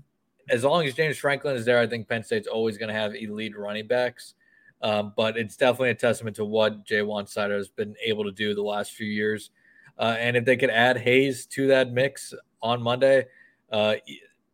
as 0.49 0.63
long 0.63 0.85
as 0.85 0.95
James 0.95 1.17
Franklin 1.17 1.55
is 1.55 1.65
there, 1.65 1.79
I 1.79 1.87
think 1.87 2.07
Penn 2.07 2.23
State's 2.23 2.47
always 2.47 2.77
going 2.77 2.89
to 2.89 2.99
have 2.99 3.15
elite 3.15 3.57
running 3.57 3.87
backs. 3.87 4.33
Um, 4.81 5.13
but 5.17 5.37
it's 5.37 5.57
definitely 5.57 5.89
a 5.89 5.95
testament 5.95 6.37
to 6.37 6.45
what 6.45 6.85
Ja'Juan 6.85 7.25
Seider 7.25 7.57
has 7.57 7.67
been 7.67 7.95
able 8.03 8.23
to 8.23 8.31
do 8.31 8.55
the 8.55 8.61
last 8.61 8.93
few 8.93 9.07
years 9.07 9.51
uh, 9.99 10.15
and 10.17 10.37
if 10.37 10.45
they 10.45 10.55
could 10.55 10.69
add 10.69 10.97
Hayes 10.97 11.45
to 11.47 11.67
that 11.67 11.91
mix 11.91 12.33
on 12.61 12.81
Monday, 12.81 13.25
uh, 13.69 13.95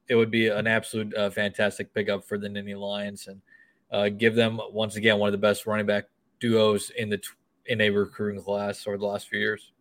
it 0.08 0.16
would 0.16 0.32
be 0.32 0.48
an 0.48 0.66
absolute 0.66 1.16
uh, 1.16 1.30
fantastic 1.30 1.94
pickup 1.94 2.26
for 2.26 2.40
the 2.40 2.48
Nittany 2.48 2.78
Lions 2.78 3.28
and 3.28 3.40
uh, 3.92 4.10
give 4.10 4.36
them 4.36 4.60
once 4.72 4.96
again 4.96 5.20
one 5.20 5.28
of 5.28 5.32
the 5.32 5.38
best 5.38 5.66
running 5.66 5.86
back 5.86 6.06
duos 6.40 6.92
in 6.92 7.10
the 7.10 7.22
in 7.66 7.82
a 7.82 7.90
recruiting 7.90 8.42
class 8.42 8.86
over 8.88 8.98
the 8.98 9.06
last 9.06 9.28
few 9.28 9.40
years. 9.40 9.72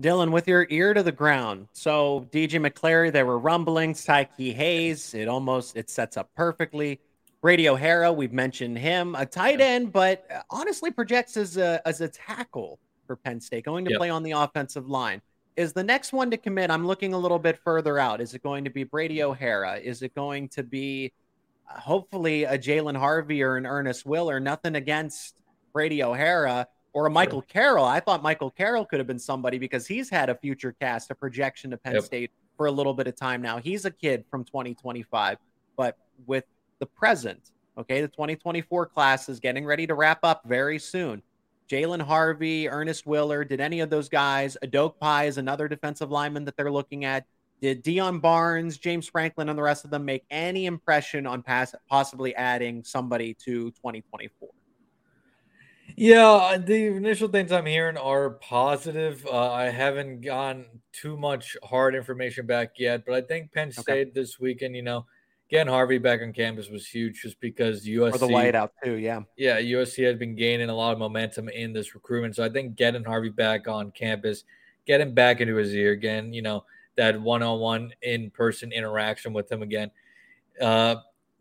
Dylan, 0.00 0.30
with 0.30 0.48
your 0.48 0.66
ear 0.70 0.94
to 0.94 1.02
the 1.02 1.12
ground. 1.12 1.68
So 1.72 2.26
DJ 2.32 2.66
McClary, 2.66 3.12
there 3.12 3.26
were 3.26 3.38
rumblings. 3.38 4.04
Tiqwai 4.06 4.54
Hayes, 4.54 5.14
it 5.14 5.28
almost 5.28 5.76
it 5.76 5.90
sets 5.90 6.16
up 6.16 6.30
perfectly. 6.34 7.00
Brady 7.42 7.68
O'Hara, 7.68 8.12
we've 8.12 8.32
mentioned 8.32 8.78
him, 8.78 9.16
a 9.16 9.26
tight 9.26 9.60
end, 9.60 9.92
but 9.92 10.26
honestly 10.50 10.90
projects 10.90 11.36
as 11.36 11.56
a 11.56 11.86
as 11.86 12.00
a 12.00 12.08
tackle 12.08 12.78
for 13.06 13.16
Penn 13.16 13.40
State, 13.40 13.64
going 13.64 13.84
to 13.84 13.90
yep. 13.90 13.98
play 13.98 14.10
on 14.10 14.22
the 14.22 14.30
offensive 14.30 14.88
line. 14.88 15.20
Is 15.56 15.72
the 15.72 15.84
next 15.84 16.12
one 16.12 16.30
to 16.30 16.36
commit? 16.38 16.70
I'm 16.70 16.86
looking 16.86 17.12
a 17.12 17.18
little 17.18 17.38
bit 17.38 17.58
further 17.58 17.98
out. 17.98 18.20
Is 18.20 18.32
it 18.32 18.42
going 18.42 18.64
to 18.64 18.70
be 18.70 18.84
Brady 18.84 19.22
O'Hara? 19.22 19.76
Is 19.76 20.02
it 20.02 20.14
going 20.14 20.48
to 20.50 20.62
be 20.62 21.06
uh, 21.06 21.21
hopefully 21.66 22.44
a 22.44 22.58
Jalen 22.58 22.96
Harvey 22.96 23.42
or 23.42 23.56
an 23.56 23.66
Ernest 23.66 24.06
Willor? 24.06 24.40
Nothing 24.42 24.76
against 24.76 25.34
Brady 25.72 26.02
O'Hara 26.02 26.68
or 26.92 27.06
a 27.06 27.10
Michael 27.10 27.40
sure. 27.40 27.46
Carroll. 27.48 27.84
I 27.84 28.00
thought 28.00 28.22
Michael 28.22 28.50
Carroll 28.50 28.84
could 28.84 29.00
have 29.00 29.06
been 29.06 29.18
somebody 29.18 29.58
because 29.58 29.86
he's 29.86 30.10
had 30.10 30.28
a 30.28 30.34
future 30.34 30.72
cast, 30.80 31.10
a 31.10 31.14
projection 31.14 31.70
to 31.70 31.76
Penn 31.76 31.94
yep. 31.94 32.04
State 32.04 32.30
for 32.56 32.66
a 32.66 32.70
little 32.70 32.94
bit 32.94 33.06
of 33.06 33.16
time 33.16 33.42
now. 33.42 33.58
He's 33.58 33.84
a 33.84 33.90
kid 33.90 34.24
from 34.30 34.44
2025, 34.44 35.38
but 35.76 35.96
with 36.26 36.44
the 36.78 36.86
present, 36.86 37.52
okay, 37.78 38.00
the 38.00 38.08
2024 38.08 38.86
class 38.86 39.28
is 39.28 39.40
getting 39.40 39.64
ready 39.64 39.86
to 39.86 39.94
wrap 39.94 40.20
up 40.22 40.42
very 40.44 40.78
soon. 40.78 41.22
Jalen 41.68 42.02
Harvey, 42.02 42.68
Ernest 42.68 43.06
Willor, 43.06 43.48
did 43.48 43.60
any 43.60 43.80
of 43.80 43.88
those 43.88 44.08
guys? 44.08 44.58
Edokpayi 44.62 45.28
is 45.28 45.38
another 45.38 45.68
defensive 45.68 46.10
lineman 46.10 46.44
that 46.44 46.56
they're 46.56 46.70
looking 46.70 47.04
at. 47.06 47.24
Did 47.62 47.84
Deion 47.84 48.20
Barnes, 48.20 48.76
James 48.76 49.06
Franklin, 49.06 49.48
and 49.48 49.56
the 49.56 49.62
rest 49.62 49.84
of 49.84 49.90
them 49.92 50.04
make 50.04 50.24
any 50.32 50.66
impression 50.66 51.28
on 51.28 51.44
pass, 51.44 51.72
possibly 51.88 52.34
adding 52.34 52.82
somebody 52.82 53.34
to 53.34 53.70
2024? 53.70 54.48
Yeah, 55.96 56.58
the 56.58 56.86
initial 56.86 57.28
things 57.28 57.52
I'm 57.52 57.66
hearing 57.66 57.96
are 57.96 58.30
positive. 58.30 59.24
Uh, 59.24 59.52
I 59.52 59.66
haven't 59.66 60.22
gotten 60.22 60.64
too 60.92 61.16
much 61.16 61.56
hard 61.62 61.94
information 61.94 62.46
back 62.46 62.72
yet, 62.78 63.04
but 63.06 63.14
I 63.14 63.20
think 63.20 63.52
Penn 63.52 63.70
State 63.70 64.08
okay. 64.08 64.10
this 64.12 64.40
weekend, 64.40 64.74
you 64.74 64.82
know, 64.82 65.06
getting 65.48 65.72
Harvey 65.72 65.98
back 65.98 66.20
on 66.20 66.32
campus 66.32 66.68
was 66.68 66.88
huge 66.88 67.22
just 67.22 67.38
because 67.38 67.86
USC 67.86 68.14
or 68.14 68.18
the 68.18 68.26
whiteout 68.26 68.70
too, 68.82 68.94
yeah. 68.94 69.20
Yeah, 69.36 69.60
USC 69.60 70.04
has 70.04 70.16
been 70.16 70.34
gaining 70.34 70.68
a 70.68 70.74
lot 70.74 70.94
of 70.94 70.98
momentum 70.98 71.48
in 71.48 71.72
this 71.72 71.94
recruitment. 71.94 72.34
So 72.34 72.44
I 72.44 72.48
think 72.48 72.74
getting 72.74 73.04
Harvey 73.04 73.28
back 73.28 73.68
on 73.68 73.92
campus, 73.92 74.42
getting 74.84 75.14
back 75.14 75.40
into 75.40 75.54
his 75.54 75.72
ear 75.72 75.92
again, 75.92 76.32
you 76.32 76.42
know, 76.42 76.64
that 76.96 77.20
one-on-one 77.20 77.92
in-person 78.02 78.72
interaction 78.72 79.32
with 79.32 79.50
him 79.50 79.62
again. 79.62 79.90
Uh, 80.60 80.96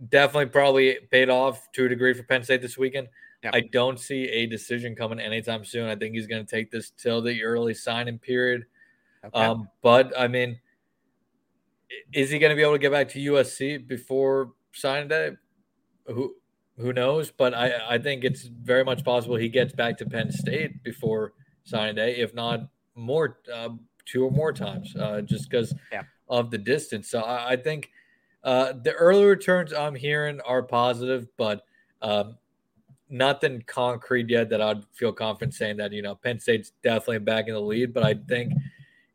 definitely 0.10 0.48
probably 0.48 0.98
paid 1.12 1.30
off 1.30 1.72
to 1.74 1.86
a 1.86 1.90
degree 1.90 2.14
for 2.14 2.24
Penn 2.24 2.44
State 2.44 2.62
this 2.62 2.78
weekend. 2.78 3.08
Yep. 3.44 3.56
I 3.56 3.62
don't 3.62 4.00
see 4.00 4.26
a 4.26 4.46
decision 4.46 4.96
coming 4.96 5.20
anytime 5.20 5.66
soon. 5.66 5.90
I 5.90 5.96
think 5.96 6.14
he's 6.14 6.28
going 6.28 6.46
to 6.46 6.50
take 6.50 6.70
this 6.70 6.92
till 6.92 7.22
the 7.22 7.44
early 7.44 7.74
signing 7.74 8.20
period. 8.20 8.66
Okay. 9.26 9.40
Um, 9.40 9.68
but 9.82 10.18
I 10.18 10.28
mean, 10.28 10.60
is 12.14 12.30
he 12.30 12.40
going 12.40 12.52
to 12.52 12.56
be 12.56 12.62
able 12.62 12.74
to 12.74 12.80
get 12.80 12.92
back 12.92 13.10
to 13.10 13.20
USC 13.20 13.88
before 13.88 14.54
signing 14.74 15.08
day? 15.08 15.32
Who 16.08 16.36
who 16.78 16.94
knows? 16.94 17.32
But 17.32 17.54
I 17.54 17.96
I 17.96 17.98
think 17.98 18.24
it's 18.24 18.44
very 18.44 18.84
much 18.84 19.04
possible 19.04 19.36
he 19.36 19.50
gets 19.50 19.74
back 19.74 19.98
to 19.98 20.06
Penn 20.06 20.32
State 20.32 20.84
before 20.84 21.34
signing 21.64 21.96
day, 21.96 22.18
if 22.18 22.34
not 22.34 22.62
more 22.96 23.40
uh, 23.52 23.70
two 24.12 24.26
or 24.26 24.32
more 24.32 24.52
times, 24.52 24.96
uh, 24.96 25.22
just 25.22 25.50
because 25.50 25.74
yeah. 25.92 26.04
of 26.30 26.52
the 26.52 26.58
distance. 26.58 27.10
So 27.10 27.22
I, 27.22 27.52
I 27.52 27.56
think 27.56 27.92
uh, 28.44 28.74
the 28.84 28.94
early 28.94 29.26
returns 29.26 29.74
I'm 29.74 29.96
hearing 29.96 30.42
are 30.42 30.64
positive, 30.64 31.28
but 31.38 31.64
um, 32.02 32.38
nothing 33.10 33.64
concrete 33.68 34.30
yet 34.30 34.50
that 34.50 34.62
I'd 34.62 34.84
feel 34.94 35.14
confident 35.14 35.54
saying 35.54 35.78
that 35.78 35.92
you 35.92 36.02
know 36.02 36.16
Penn 36.16 36.40
State's 36.40 36.72
definitely 36.84 37.20
back 37.20 37.48
in 37.48 37.54
the 37.54 37.62
lead. 37.62 37.94
But 37.94 38.04
I 38.04 38.16
think 38.16 38.54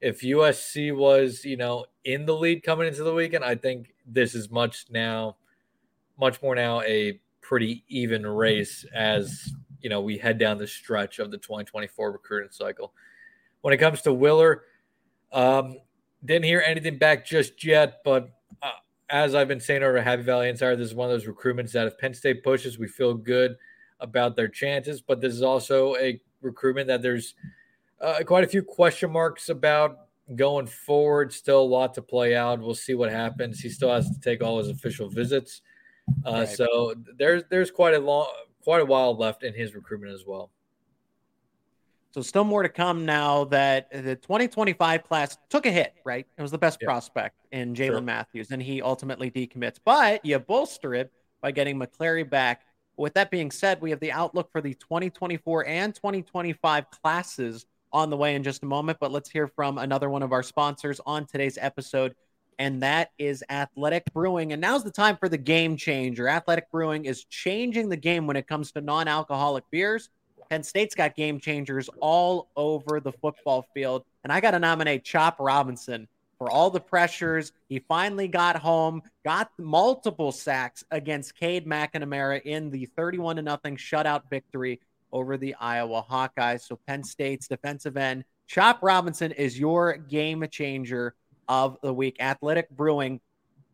if 0.00 0.20
USC 0.20 0.94
was, 0.94 1.44
you 1.44 1.56
know, 1.56 1.86
in 2.04 2.26
the 2.26 2.34
lead 2.34 2.62
coming 2.62 2.86
into 2.86 3.02
the 3.02 3.14
weekend, 3.14 3.44
I 3.44 3.54
think 3.54 3.92
this 4.06 4.34
is 4.34 4.50
much 4.50 4.86
now, 4.90 5.36
much 6.18 6.40
more 6.42 6.54
now 6.54 6.80
a 6.82 7.20
pretty 7.40 7.84
even 7.88 8.26
race 8.26 8.84
as 8.92 9.52
you 9.80 9.88
know 9.88 10.00
we 10.00 10.18
head 10.18 10.38
down 10.38 10.58
the 10.58 10.66
stretch 10.66 11.18
of 11.18 11.30
the 11.30 11.38
2024 11.38 12.12
recruiting 12.12 12.50
cycle. 12.50 12.92
When 13.62 13.74
it 13.74 13.78
comes 13.78 14.02
to 14.02 14.10
Willor, 14.10 14.60
um, 15.32 15.76
didn't 16.24 16.44
hear 16.44 16.62
anything 16.64 16.98
back 16.98 17.26
just 17.26 17.64
yet, 17.64 17.98
but 18.04 18.30
uh, 18.62 18.70
as 19.08 19.34
I've 19.34 19.48
been 19.48 19.60
saying 19.60 19.82
over 19.82 20.00
Happy 20.00 20.22
Valley 20.22 20.48
Insider, 20.48 20.76
this 20.76 20.88
is 20.88 20.94
one 20.94 21.10
of 21.10 21.12
those 21.12 21.32
recruitments 21.32 21.72
that 21.72 21.86
if 21.86 21.98
Penn 21.98 22.14
State 22.14 22.42
pushes, 22.42 22.78
we 22.78 22.88
feel 22.88 23.14
good 23.14 23.56
about 24.00 24.36
their 24.36 24.48
chances. 24.48 25.00
But 25.00 25.20
this 25.20 25.34
is 25.34 25.42
also 25.42 25.96
a 25.96 26.20
recruitment 26.42 26.88
that 26.88 27.02
there's 27.02 27.34
uh, 28.00 28.20
quite 28.24 28.44
a 28.44 28.48
few 28.48 28.62
question 28.62 29.10
marks 29.10 29.48
about 29.48 29.98
going 30.34 30.66
forward. 30.66 31.32
Still 31.32 31.60
a 31.60 31.62
lot 31.62 31.94
to 31.94 32.02
play 32.02 32.34
out. 32.34 32.60
We'll 32.60 32.74
see 32.74 32.94
what 32.94 33.10
happens. 33.10 33.60
He 33.60 33.68
still 33.68 33.90
has 33.90 34.10
to 34.10 34.20
take 34.20 34.42
all 34.42 34.58
his 34.58 34.68
official 34.68 35.08
visits, 35.08 35.62
uh, 36.26 36.32
right. 36.32 36.48
so 36.48 36.94
there's 37.16 37.42
there's 37.50 37.70
quite 37.70 37.94
a 37.94 38.00
long 38.00 38.26
quite 38.62 38.82
a 38.82 38.84
while 38.84 39.16
left 39.16 39.44
in 39.44 39.54
his 39.54 39.74
recruitment 39.74 40.12
as 40.12 40.24
well. 40.26 40.50
So 42.16 42.22
still 42.22 42.44
more 42.44 42.62
to 42.62 42.70
come 42.70 43.04
now 43.04 43.44
that 43.44 43.90
the 43.90 44.16
2025 44.16 45.04
class 45.04 45.36
took 45.50 45.66
a 45.66 45.70
hit, 45.70 45.92
right? 46.02 46.26
It 46.38 46.40
was 46.40 46.50
the 46.50 46.56
best 46.56 46.80
prospect 46.80 47.36
in 47.52 47.74
Jalen 47.74 47.88
sure. 47.88 48.00
Matthews, 48.00 48.52
and 48.52 48.62
he 48.62 48.80
ultimately 48.80 49.30
decommits. 49.30 49.76
But 49.84 50.24
you 50.24 50.38
bolster 50.38 50.94
it 50.94 51.12
by 51.42 51.50
getting 51.50 51.78
McClary 51.78 52.28
back. 52.28 52.62
With 52.96 53.12
that 53.14 53.30
being 53.30 53.50
said, 53.50 53.82
we 53.82 53.90
have 53.90 54.00
the 54.00 54.12
outlook 54.12 54.50
for 54.50 54.62
the 54.62 54.72
2024 54.72 55.66
and 55.66 55.94
2025 55.94 56.90
classes 56.90 57.66
on 57.92 58.08
the 58.08 58.16
way 58.16 58.34
in 58.34 58.42
just 58.42 58.62
a 58.62 58.66
moment. 58.66 58.96
But 58.98 59.12
let's 59.12 59.28
hear 59.28 59.46
from 59.46 59.76
another 59.76 60.08
one 60.08 60.22
of 60.22 60.32
our 60.32 60.42
sponsors 60.42 61.02
on 61.04 61.26
today's 61.26 61.58
episode, 61.60 62.14
and 62.58 62.82
that 62.82 63.10
is 63.18 63.44
Athletic 63.50 64.10
Brewing. 64.14 64.54
And 64.54 64.62
now's 64.62 64.84
the 64.84 64.90
time 64.90 65.18
for 65.18 65.28
the 65.28 65.36
game 65.36 65.76
changer. 65.76 66.28
Athletic 66.28 66.70
Brewing 66.70 67.04
is 67.04 67.26
changing 67.26 67.90
the 67.90 67.96
game 67.98 68.26
when 68.26 68.38
it 68.38 68.46
comes 68.46 68.72
to 68.72 68.80
non 68.80 69.06
alcoholic 69.06 69.64
beers. 69.70 70.08
Penn 70.48 70.62
State's 70.62 70.94
got 70.94 71.16
game 71.16 71.40
changers 71.40 71.88
all 72.00 72.48
over 72.56 73.00
the 73.00 73.12
football 73.12 73.66
field. 73.74 74.04
And 74.24 74.32
I 74.32 74.40
got 74.40 74.52
to 74.52 74.58
nominate 74.58 75.04
Chop 75.04 75.36
Robinson 75.38 76.08
for 76.38 76.50
all 76.50 76.70
the 76.70 76.80
pressures. 76.80 77.52
He 77.68 77.78
finally 77.80 78.28
got 78.28 78.56
home, 78.56 79.02
got 79.24 79.50
multiple 79.58 80.32
sacks 80.32 80.84
against 80.90 81.36
Cade 81.36 81.66
McNamara 81.66 82.42
in 82.42 82.70
the 82.70 82.86
31 82.96 83.36
to 83.36 83.42
nothing 83.42 83.76
shutout 83.76 84.22
victory 84.30 84.80
over 85.12 85.36
the 85.36 85.54
Iowa 85.54 86.04
Hawkeyes. 86.08 86.62
So 86.62 86.78
Penn 86.86 87.02
State's 87.02 87.48
defensive 87.48 87.96
end, 87.96 88.24
Chop 88.46 88.82
Robinson, 88.82 89.32
is 89.32 89.58
your 89.58 89.96
game 89.96 90.46
changer 90.50 91.14
of 91.48 91.78
the 91.82 91.92
week. 91.92 92.16
Athletic 92.20 92.68
Brewing 92.70 93.20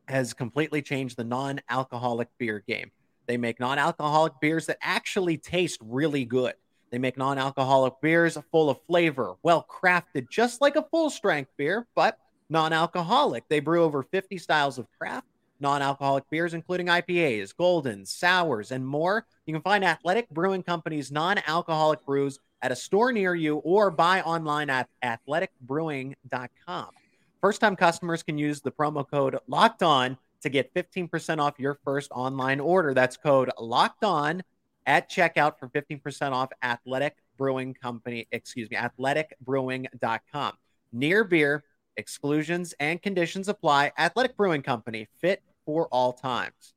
has 0.08 0.34
completely 0.34 0.82
changed 0.82 1.16
the 1.16 1.24
non 1.24 1.60
alcoholic 1.68 2.28
beer 2.38 2.62
game. 2.66 2.90
They 3.26 3.36
make 3.36 3.60
non 3.60 3.78
alcoholic 3.78 4.34
beers 4.40 4.66
that 4.66 4.78
actually 4.82 5.38
taste 5.38 5.78
really 5.82 6.24
good. 6.24 6.54
They 6.92 6.98
make 6.98 7.16
non 7.16 7.38
alcoholic 7.38 7.94
beers 8.02 8.38
full 8.52 8.68
of 8.68 8.78
flavor, 8.86 9.34
well 9.42 9.66
crafted, 9.68 10.28
just 10.28 10.60
like 10.60 10.76
a 10.76 10.86
full 10.90 11.08
strength 11.08 11.50
beer, 11.56 11.86
but 11.94 12.18
non 12.50 12.74
alcoholic. 12.74 13.48
They 13.48 13.60
brew 13.60 13.82
over 13.82 14.02
50 14.02 14.36
styles 14.36 14.78
of 14.78 14.86
craft 14.98 15.26
non 15.58 15.80
alcoholic 15.80 16.28
beers, 16.28 16.52
including 16.52 16.88
IPAs, 16.88 17.54
Goldens, 17.54 18.08
Sours, 18.08 18.72
and 18.72 18.86
more. 18.86 19.24
You 19.46 19.54
can 19.54 19.62
find 19.62 19.84
Athletic 19.84 20.28
Brewing 20.28 20.62
Company's 20.62 21.10
non 21.10 21.40
alcoholic 21.46 22.04
brews 22.04 22.38
at 22.60 22.72
a 22.72 22.76
store 22.76 23.10
near 23.10 23.34
you 23.34 23.56
or 23.56 23.90
buy 23.90 24.20
online 24.20 24.68
at 24.68 24.88
athleticbrewing.com. 25.02 26.90
First 27.40 27.60
time 27.60 27.74
customers 27.74 28.22
can 28.22 28.36
use 28.36 28.60
the 28.60 28.70
promo 28.70 29.08
code 29.10 29.38
locked 29.48 29.82
on 29.82 30.18
to 30.42 30.50
get 30.50 30.74
15% 30.74 31.38
off 31.38 31.58
your 31.58 31.78
first 31.84 32.10
online 32.12 32.60
order. 32.60 32.92
That's 32.92 33.16
code 33.16 33.50
locked 33.58 34.04
on 34.04 34.42
at 34.86 35.10
checkout 35.10 35.58
for 35.58 35.68
15% 35.68 36.32
off 36.32 36.50
Athletic 36.62 37.16
Brewing 37.36 37.74
Company, 37.74 38.26
excuse 38.32 38.70
me, 38.70 38.76
athleticbrewing.com. 38.76 40.52
Near 40.92 41.24
beer, 41.24 41.64
exclusions 41.96 42.74
and 42.80 43.00
conditions 43.00 43.48
apply. 43.48 43.92
Athletic 43.98 44.36
Brewing 44.36 44.62
Company, 44.62 45.08
fit 45.20 45.42
for 45.64 45.86
all 45.88 46.12
times. 46.12 46.74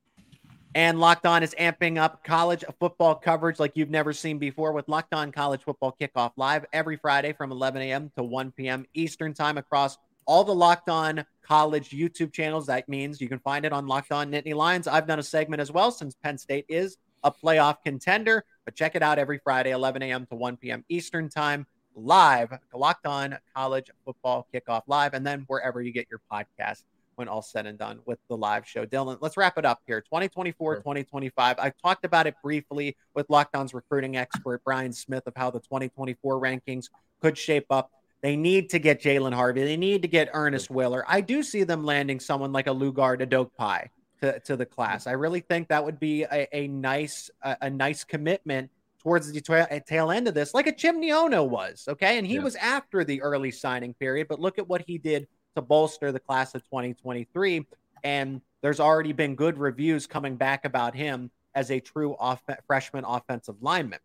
And 0.76 1.00
Locked 1.00 1.26
On 1.26 1.42
is 1.42 1.56
amping 1.58 1.98
up 1.98 2.22
college 2.24 2.66
football 2.80 3.16
coverage 3.16 3.60
like 3.60 3.72
you've 3.76 3.90
never 3.90 4.12
seen 4.12 4.38
before 4.38 4.74
with 4.74 4.90
Locked 4.90 5.14
On 5.14 5.32
College 5.32 5.64
Football 5.64 5.96
Kickoff 6.00 6.34
Live 6.36 6.66
every 6.74 6.98
Friday 6.98 7.32
from 7.32 7.54
11 7.54 7.82
a.m. 7.82 8.12
to 8.18 8.24
1 8.24 8.52
p.m. 8.52 8.86
Eastern 8.94 9.34
Time 9.34 9.58
across 9.58 9.98
all 10.26 10.44
the 10.44 10.54
Locked 10.54 10.90
On 10.90 11.26
College 11.42 11.92
YouTube 11.92 12.34
channels. 12.34 12.66
That 12.66 12.90
means 12.90 13.22
you 13.22 13.30
can 13.30 13.40
find 13.40 13.64
it 13.64 13.72
on 13.72 13.88
Locked 13.88 14.12
On 14.12 14.30
Nittany 14.30 14.54
Lions. 14.54 14.86
I've 14.86 15.08
done 15.08 15.20
a 15.20 15.24
segment 15.24 15.62
as 15.62 15.72
well 15.72 15.92
since 15.92 16.14
Penn 16.16 16.38
State 16.38 16.66
is 16.68 16.98
a 17.24 17.32
playoff 17.32 17.78
contender, 17.84 18.46
but 18.66 18.76
check 18.76 18.96
it 18.96 19.04
out 19.04 19.20
every 19.20 19.40
Friday, 19.40 19.72
11 19.72 20.02
a.m. 20.04 20.26
to 20.28 20.36
1 20.36 20.58
p.m. 20.58 20.84
Eastern 20.90 21.30
Time, 21.30 21.66
live, 21.96 22.54
Locked 22.74 23.06
On 23.06 23.38
College 23.56 23.90
Football 24.04 24.48
Kickoff 24.54 24.84
Live, 24.88 25.14
and 25.14 25.26
then 25.26 25.46
wherever 25.48 25.82
you 25.82 25.92
get 25.92 26.08
your 26.10 26.22
podcast 26.32 26.84
when 27.16 27.28
all 27.28 27.42
said 27.42 27.66
and 27.66 27.78
done 27.78 28.00
with 28.06 28.20
the 28.30 28.36
live 28.36 28.68
show. 28.68 28.86
Dylan, 28.86 29.18
let's 29.22 29.38
wrap 29.38 29.58
it 29.58 29.66
up 29.66 29.82
here. 29.88 30.02
2024, 30.02 30.74
sure. 30.74 30.82
2025. 30.82 31.60
I 31.60 31.72
talked 31.82 32.06
about 32.06 32.28
it 32.28 32.36
briefly 32.44 32.96
with 33.14 33.30
Locked 33.30 33.56
On's 33.56 33.74
recruiting 33.74 34.18
expert, 34.18 34.62
Brian 34.64 34.92
Smith, 34.92 35.24
of 35.26 35.34
how 35.36 35.50
the 35.50 35.60
2024 35.60 36.42
rankings 36.42 36.90
could 37.22 37.38
shape 37.38 37.68
up. 37.70 37.92
They 38.22 38.36
need 38.36 38.70
to 38.72 38.80
get 38.80 39.02
Jalen 39.02 39.34
Harvey. 39.34 39.64
They 39.64 39.78
need 39.78 40.02
to 40.02 40.08
get 40.08 40.30
Ernest 40.34 40.70
Willor. 40.70 41.04
I 41.08 41.22
do 41.22 41.44
see 41.44 41.64
them 41.64 41.84
landing 41.84 42.20
someone 42.20 42.52
like 42.52 42.68
a 42.68 42.72
Lugard 42.72 43.22
Edokpayi 43.22 43.90
to, 44.26 44.40
to 44.42 44.58
the 44.58 44.66
class. 44.66 45.08
I 45.08 45.12
really 45.12 45.40
think 45.40 45.68
that 45.70 45.84
would 45.84 46.00
be 46.00 46.24
a, 46.24 46.48
a 46.52 46.68
nice 46.68 47.30
a, 47.42 47.58
a, 47.62 47.70
nice 47.70 48.04
commitment 48.04 48.72
towards 49.00 49.32
the 49.32 49.40
tail 49.40 50.12
eh, 50.12 50.16
end 50.16 50.28
of 50.28 50.34
this, 50.34 50.54
like 50.54 50.68
a 50.68 50.72
Chim 50.72 51.02
Neono 51.02 51.48
was. 51.48 51.86
Okay, 51.88 52.18
and 52.18 52.26
he 52.26 52.36
yeah. 52.36 52.44
was 52.44 52.56
after 52.56 53.04
the 53.04 53.22
early 53.22 53.52
signing 53.52 53.94
period, 53.94 54.28
but 54.28 54.40
look 54.40 54.58
at 54.58 54.68
what 54.68 54.84
he 54.86 54.98
did 54.98 55.28
to 55.56 55.62
bolster 55.62 56.12
the 56.12 56.20
class 56.20 56.56
of 56.56 56.64
2023. 56.64 57.66
And 58.04 58.42
there's 58.62 58.80
already 58.80 59.14
been 59.14 59.36
good 59.36 59.58
reviews 59.58 60.08
coming 60.08 60.36
back 60.36 60.66
about 60.66 60.96
him 60.96 61.32
as 61.54 61.72
a 61.72 61.80
true 61.80 62.16
off- 62.20 62.44
freshman 62.68 63.06
offensive 63.06 63.56
lineman. 63.62 64.00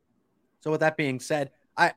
So, 0.61 0.70
with 0.70 0.80
that 0.80 0.96
being 0.96 1.18
said, 1.18 1.50
I 1.76 1.92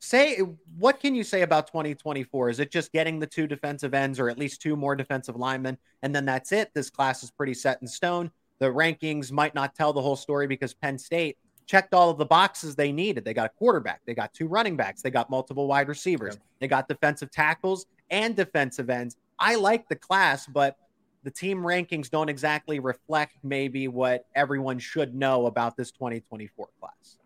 say, 0.00 0.38
what 0.78 0.98
can 0.98 1.14
you 1.14 1.22
say 1.22 1.42
about 1.42 1.66
2024? 1.68 2.50
Is 2.50 2.58
it 2.58 2.70
just 2.70 2.90
getting 2.92 3.18
the 3.18 3.26
two 3.26 3.46
defensive 3.46 3.94
ends 3.94 4.18
or 4.18 4.28
at 4.28 4.38
least 4.38 4.60
two 4.60 4.74
more 4.74 4.96
defensive 4.96 5.36
linemen? 5.36 5.78
And 6.02 6.14
then 6.14 6.24
that's 6.24 6.52
it. 6.52 6.70
This 6.74 6.90
class 6.90 7.22
is 7.22 7.30
pretty 7.30 7.54
set 7.54 7.80
in 7.80 7.86
stone. 7.86 8.30
The 8.58 8.66
rankings 8.66 9.30
might 9.30 9.54
not 9.54 9.74
tell 9.74 9.92
the 9.92 10.02
whole 10.02 10.16
story 10.16 10.46
because 10.46 10.74
Penn 10.74 10.98
State 10.98 11.38
checked 11.66 11.94
all 11.94 12.10
of 12.10 12.18
the 12.18 12.26
boxes 12.26 12.74
they 12.74 12.90
needed. 12.90 13.24
They 13.24 13.32
got 13.32 13.46
a 13.46 13.50
quarterback, 13.50 14.00
they 14.04 14.14
got 14.14 14.34
two 14.34 14.48
running 14.48 14.76
backs, 14.76 15.02
they 15.02 15.10
got 15.10 15.30
multiple 15.30 15.68
wide 15.68 15.88
receivers, 15.88 16.34
yeah. 16.34 16.42
they 16.58 16.68
got 16.68 16.88
defensive 16.88 17.30
tackles 17.30 17.86
and 18.10 18.34
defensive 18.34 18.90
ends. 18.90 19.16
I 19.38 19.54
like 19.54 19.88
the 19.88 19.94
class, 19.94 20.46
but 20.46 20.76
the 21.22 21.30
team 21.30 21.58
rankings 21.58 22.10
don't 22.10 22.28
exactly 22.28 22.80
reflect 22.80 23.36
maybe 23.44 23.86
what 23.86 24.26
everyone 24.34 24.78
should 24.78 25.14
know 25.14 25.46
about 25.46 25.76
this 25.76 25.92
2024 25.92 26.68
class. 26.80 27.19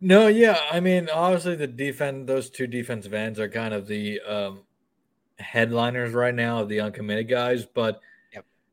No, 0.00 0.26
yeah, 0.26 0.58
I 0.70 0.80
mean, 0.80 1.08
obviously 1.12 1.56
the 1.56 1.66
defense, 1.66 2.26
those 2.26 2.50
two 2.50 2.66
defensive 2.66 3.14
ends 3.14 3.40
are 3.40 3.48
kind 3.48 3.72
of 3.72 3.86
the 3.86 4.20
um, 4.20 4.62
headliners 5.38 6.12
right 6.12 6.34
now 6.34 6.60
of 6.60 6.68
the 6.68 6.80
uncommitted 6.80 7.28
guys, 7.28 7.64
but 7.64 8.00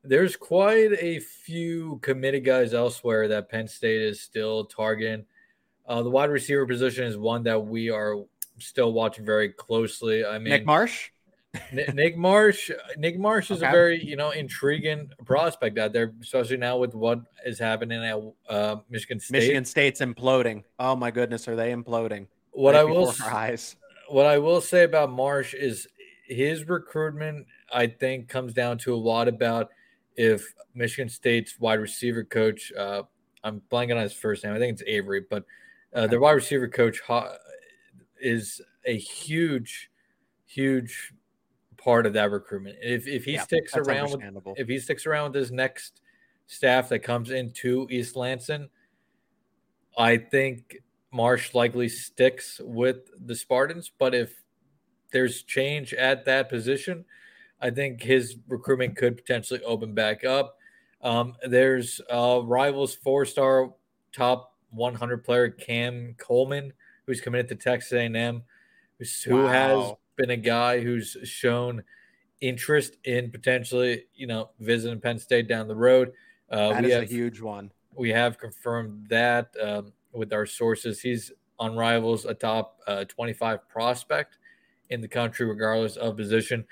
there's 0.04 0.36
quite 0.36 0.92
a 1.00 1.18
few 1.18 1.98
committed 2.02 2.44
guys 2.44 2.74
elsewhere 2.74 3.26
that 3.28 3.48
Penn 3.48 3.66
State 3.66 4.02
is 4.02 4.20
still 4.20 4.66
targeting. 4.66 5.24
Uh, 5.86 6.02
the 6.02 6.10
wide 6.10 6.30
receiver 6.30 6.66
position 6.66 7.04
is 7.04 7.16
one 7.16 7.42
that 7.44 7.58
we 7.58 7.90
are 7.90 8.16
still 8.58 8.92
watching 8.92 9.24
very 9.24 9.48
closely. 9.48 10.24
I 10.24 10.38
mean, 10.38 10.50
Nick 10.50 10.66
Marsh. 10.66 11.10
Nick 11.72 12.16
Marsh. 12.16 12.70
Nick 12.96 13.18
Marsh 13.18 13.50
is 13.50 13.58
okay. 13.58 13.68
a 13.68 13.72
very 13.72 14.04
you 14.04 14.16
know 14.16 14.30
intriguing 14.30 15.10
prospect 15.24 15.78
out 15.78 15.92
there, 15.92 16.12
especially 16.20 16.56
now 16.56 16.78
with 16.78 16.94
what 16.94 17.20
is 17.44 17.58
happening 17.58 18.04
at 18.04 18.18
uh, 18.52 18.76
Michigan 18.90 19.20
State. 19.20 19.32
Michigan 19.38 19.64
State's 19.64 20.00
imploding. 20.00 20.64
Oh 20.78 20.96
my 20.96 21.10
goodness, 21.10 21.48
are 21.48 21.56
they 21.56 21.72
imploding? 21.72 22.26
What 22.52 22.74
right 22.74 22.80
I 22.80 22.84
will 22.84 23.12
what 24.08 24.26
I 24.26 24.38
will 24.38 24.60
say 24.60 24.84
about 24.84 25.10
Marsh 25.10 25.54
is 25.54 25.88
his 26.26 26.68
recruitment. 26.68 27.46
I 27.72 27.86
think 27.86 28.28
comes 28.28 28.52
down 28.52 28.78
to 28.78 28.94
a 28.94 28.96
lot 28.96 29.28
about 29.28 29.70
if 30.16 30.54
Michigan 30.74 31.08
State's 31.08 31.58
wide 31.58 31.80
receiver 31.80 32.24
coach, 32.24 32.72
uh, 32.78 33.02
I'm 33.42 33.60
blanking 33.70 33.96
on 33.96 34.02
his 34.02 34.12
first 34.12 34.44
name. 34.44 34.54
I 34.54 34.58
think 34.58 34.74
it's 34.74 34.82
Avery, 34.86 35.24
but 35.28 35.44
uh, 35.92 36.06
their 36.06 36.20
wide 36.20 36.32
receiver 36.32 36.68
coach 36.68 37.00
is 38.20 38.60
a 38.84 38.96
huge, 38.96 39.90
huge 40.46 41.12
part 41.84 42.06
of 42.06 42.14
that 42.14 42.30
recruitment. 42.30 42.76
If 42.80 43.06
if 43.06 43.24
he 43.24 43.34
yeah, 43.34 43.42
sticks 43.42 43.76
around 43.76 44.10
with 44.12 44.58
if 44.58 44.68
he 44.68 44.78
sticks 44.78 45.06
around 45.06 45.32
with 45.32 45.40
his 45.40 45.52
next 45.52 46.00
staff 46.46 46.88
that 46.88 47.00
comes 47.00 47.30
into 47.30 47.86
East 47.90 48.16
Lansing, 48.16 48.68
I 49.96 50.16
think 50.16 50.76
Marsh 51.12 51.54
likely 51.54 51.88
sticks 51.88 52.60
with 52.64 53.10
the 53.26 53.34
Spartans. 53.34 53.92
But 53.98 54.14
if 54.14 54.42
there's 55.12 55.42
change 55.42 55.92
at 55.94 56.24
that 56.24 56.48
position, 56.48 57.04
I 57.60 57.70
think 57.70 58.02
his 58.02 58.36
recruitment 58.48 58.96
could 58.96 59.16
potentially 59.16 59.62
open 59.62 59.94
back 59.94 60.24
up. 60.24 60.56
Um, 61.02 61.34
there's 61.46 62.00
uh, 62.10 62.40
rivals 62.42 62.94
four 62.94 63.26
star 63.26 63.72
top 64.12 64.54
100 64.70 65.22
player 65.22 65.50
Cam 65.50 66.14
Coleman, 66.18 66.72
who's 67.06 67.20
committed 67.20 67.48
to 67.48 67.56
Texas 67.56 67.92
A&M, 67.92 68.42
who 69.26 69.36
wow. 69.36 69.46
has 69.46 69.92
been 70.16 70.30
a 70.30 70.36
guy 70.36 70.80
who's 70.80 71.16
shown 71.24 71.82
interest 72.40 72.96
in 73.04 73.30
potentially, 73.30 74.04
you 74.14 74.26
know, 74.26 74.50
visiting 74.60 75.00
Penn 75.00 75.18
State 75.18 75.48
down 75.48 75.68
the 75.68 75.76
road. 75.76 76.12
Uh, 76.50 76.70
that 76.70 76.82
we 76.82 76.88
is 76.88 76.94
have, 76.94 77.02
a 77.04 77.06
huge 77.06 77.40
one. 77.40 77.70
We 77.94 78.10
have 78.10 78.38
confirmed 78.38 79.06
that 79.08 79.54
um, 79.62 79.92
with 80.12 80.32
our 80.32 80.46
sources. 80.46 81.00
He's 81.00 81.32
on 81.58 81.76
Rivals 81.76 82.24
a 82.24 82.34
top 82.34 82.80
uh, 82.86 83.04
25 83.04 83.68
prospect 83.68 84.38
in 84.90 85.00
the 85.00 85.08
country, 85.08 85.46
regardless 85.46 85.96
of 85.96 86.16
position. 86.16 86.64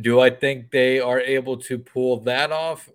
Do 0.00 0.20
I 0.20 0.30
think 0.30 0.70
they 0.70 1.00
are 1.00 1.20
able 1.20 1.56
to 1.58 1.78
pull 1.78 2.20
that 2.20 2.50
off? 2.50 2.90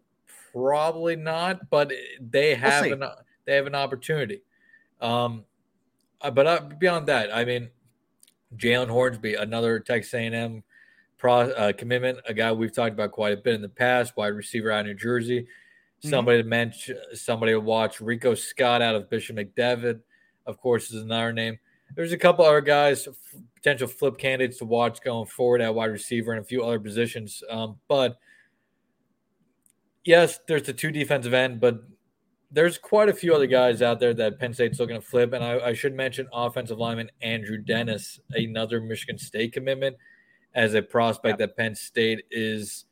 Probably 0.51 1.15
not, 1.15 1.69
but 1.69 1.91
they 2.19 2.55
have 2.55 2.85
we'll 2.85 3.03
an 3.03 3.09
they 3.45 3.55
have 3.55 3.67
an 3.67 3.75
opportunity. 3.75 4.41
Um, 4.99 5.45
uh, 6.21 6.31
but 6.31 6.47
uh, 6.47 6.61
beyond 6.77 7.07
that, 7.07 7.33
I 7.33 7.45
mean, 7.45 7.69
Jalen 8.55 8.89
Hornsby, 8.89 9.35
another 9.35 9.79
Texas 9.79 10.13
A&M 10.13 10.63
pro, 11.17 11.51
uh, 11.51 11.73
commitment, 11.73 12.19
a 12.25 12.33
guy 12.33 12.51
we've 12.51 12.73
talked 12.73 12.93
about 12.93 13.11
quite 13.11 13.33
a 13.33 13.37
bit 13.37 13.53
in 13.53 13.61
the 13.61 13.69
past, 13.69 14.17
wide 14.17 14.27
receiver 14.27 14.71
out 14.71 14.81
of 14.81 14.85
New 14.87 14.95
Jersey. 14.95 15.41
Mm-hmm. 15.41 16.09
Somebody 16.09 16.41
to 16.41 16.47
mention, 16.47 16.97
somebody 17.13 17.51
to 17.51 17.59
watch. 17.59 18.01
Rico 18.01 18.33
Scott 18.33 18.81
out 18.81 18.95
of 18.95 19.09
Bishop 19.09 19.35
McDevitt, 19.35 19.99
of 20.45 20.59
course, 20.59 20.91
is 20.91 21.03
another 21.03 21.33
name. 21.33 21.59
There's 21.95 22.13
a 22.13 22.17
couple 22.17 22.45
other 22.45 22.61
guys, 22.61 23.07
potential 23.55 23.87
flip 23.87 24.17
candidates 24.17 24.59
to 24.59 24.65
watch 24.65 25.01
going 25.01 25.25
forward 25.25 25.61
at 25.61 25.73
wide 25.73 25.87
receiver 25.87 26.31
and 26.31 26.41
a 26.41 26.45
few 26.45 26.63
other 26.63 26.79
positions. 26.79 27.43
Um, 27.49 27.77
but 27.87 28.17
yes, 30.05 30.39
there's 30.47 30.63
the 30.63 30.73
two 30.73 30.91
defensive 30.91 31.33
end, 31.33 31.59
but 31.59 31.81
there's 32.51 32.77
quite 32.77 33.09
a 33.09 33.13
few 33.13 33.33
other 33.33 33.45
guys 33.45 33.81
out 33.81 33.99
there 33.99 34.13
that 34.15 34.39
Penn 34.39 34.53
State's 34.53 34.79
looking 34.79 34.95
to 34.95 35.01
flip. 35.01 35.33
And 35.33 35.43
I, 35.43 35.59
I 35.59 35.73
should 35.73 35.93
mention 35.93 36.27
offensive 36.33 36.79
lineman 36.79 37.11
Andrew 37.21 37.57
Dennis, 37.57 38.19
another 38.31 38.81
Michigan 38.81 39.17
State 39.17 39.53
commitment 39.53 39.95
as 40.55 40.73
a 40.73 40.81
prospect 40.81 41.39
yep. 41.39 41.49
that 41.49 41.57
Penn 41.57 41.75
State 41.75 42.25
is, 42.31 42.85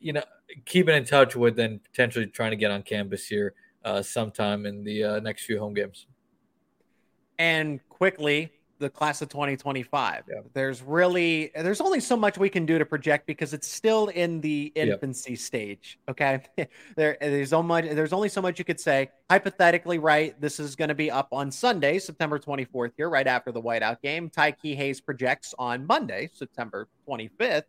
you 0.00 0.12
know, 0.12 0.22
keeping 0.64 0.96
in 0.96 1.04
touch 1.04 1.36
with 1.36 1.58
and 1.58 1.82
potentially 1.84 2.26
trying 2.26 2.50
to 2.50 2.56
get 2.56 2.70
on 2.70 2.82
campus 2.82 3.26
here 3.26 3.54
uh, 3.84 4.02
sometime 4.02 4.66
in 4.66 4.82
the 4.82 5.04
uh, 5.04 5.20
next 5.20 5.44
few 5.44 5.58
home 5.58 5.74
games. 5.74 6.06
And 7.38 7.80
quickly, 7.88 8.52
the 8.78 8.88
class 8.88 9.22
of 9.22 9.28
2025. 9.28 10.24
Yeah. 10.28 10.40
There's 10.54 10.82
really 10.82 11.50
there's 11.54 11.80
only 11.80 12.00
so 12.00 12.16
much 12.16 12.38
we 12.38 12.48
can 12.48 12.66
do 12.66 12.78
to 12.78 12.86
project 12.86 13.26
because 13.26 13.52
it's 13.52 13.68
still 13.68 14.08
in 14.08 14.40
the 14.40 14.72
infancy 14.74 15.32
yep. 15.32 15.38
stage. 15.38 15.98
Okay, 16.08 16.40
there 16.96 17.16
there's 17.20 17.50
so 17.50 17.62
much 17.62 17.84
there's 17.86 18.12
only 18.12 18.28
so 18.28 18.40
much 18.40 18.58
you 18.58 18.64
could 18.64 18.80
say. 18.80 19.10
Hypothetically, 19.30 19.98
right? 19.98 20.40
This 20.40 20.58
is 20.58 20.76
going 20.76 20.88
to 20.88 20.94
be 20.94 21.10
up 21.10 21.28
on 21.32 21.50
Sunday, 21.50 21.98
September 21.98 22.38
24th 22.38 22.92
here, 22.96 23.10
right 23.10 23.26
after 23.26 23.52
the 23.52 23.60
whiteout 23.60 24.00
game. 24.00 24.30
Tiqwai 24.30 24.74
Hayes 24.74 25.00
projects 25.00 25.54
on 25.58 25.86
Monday, 25.86 26.30
September 26.32 26.88
25th, 27.06 27.64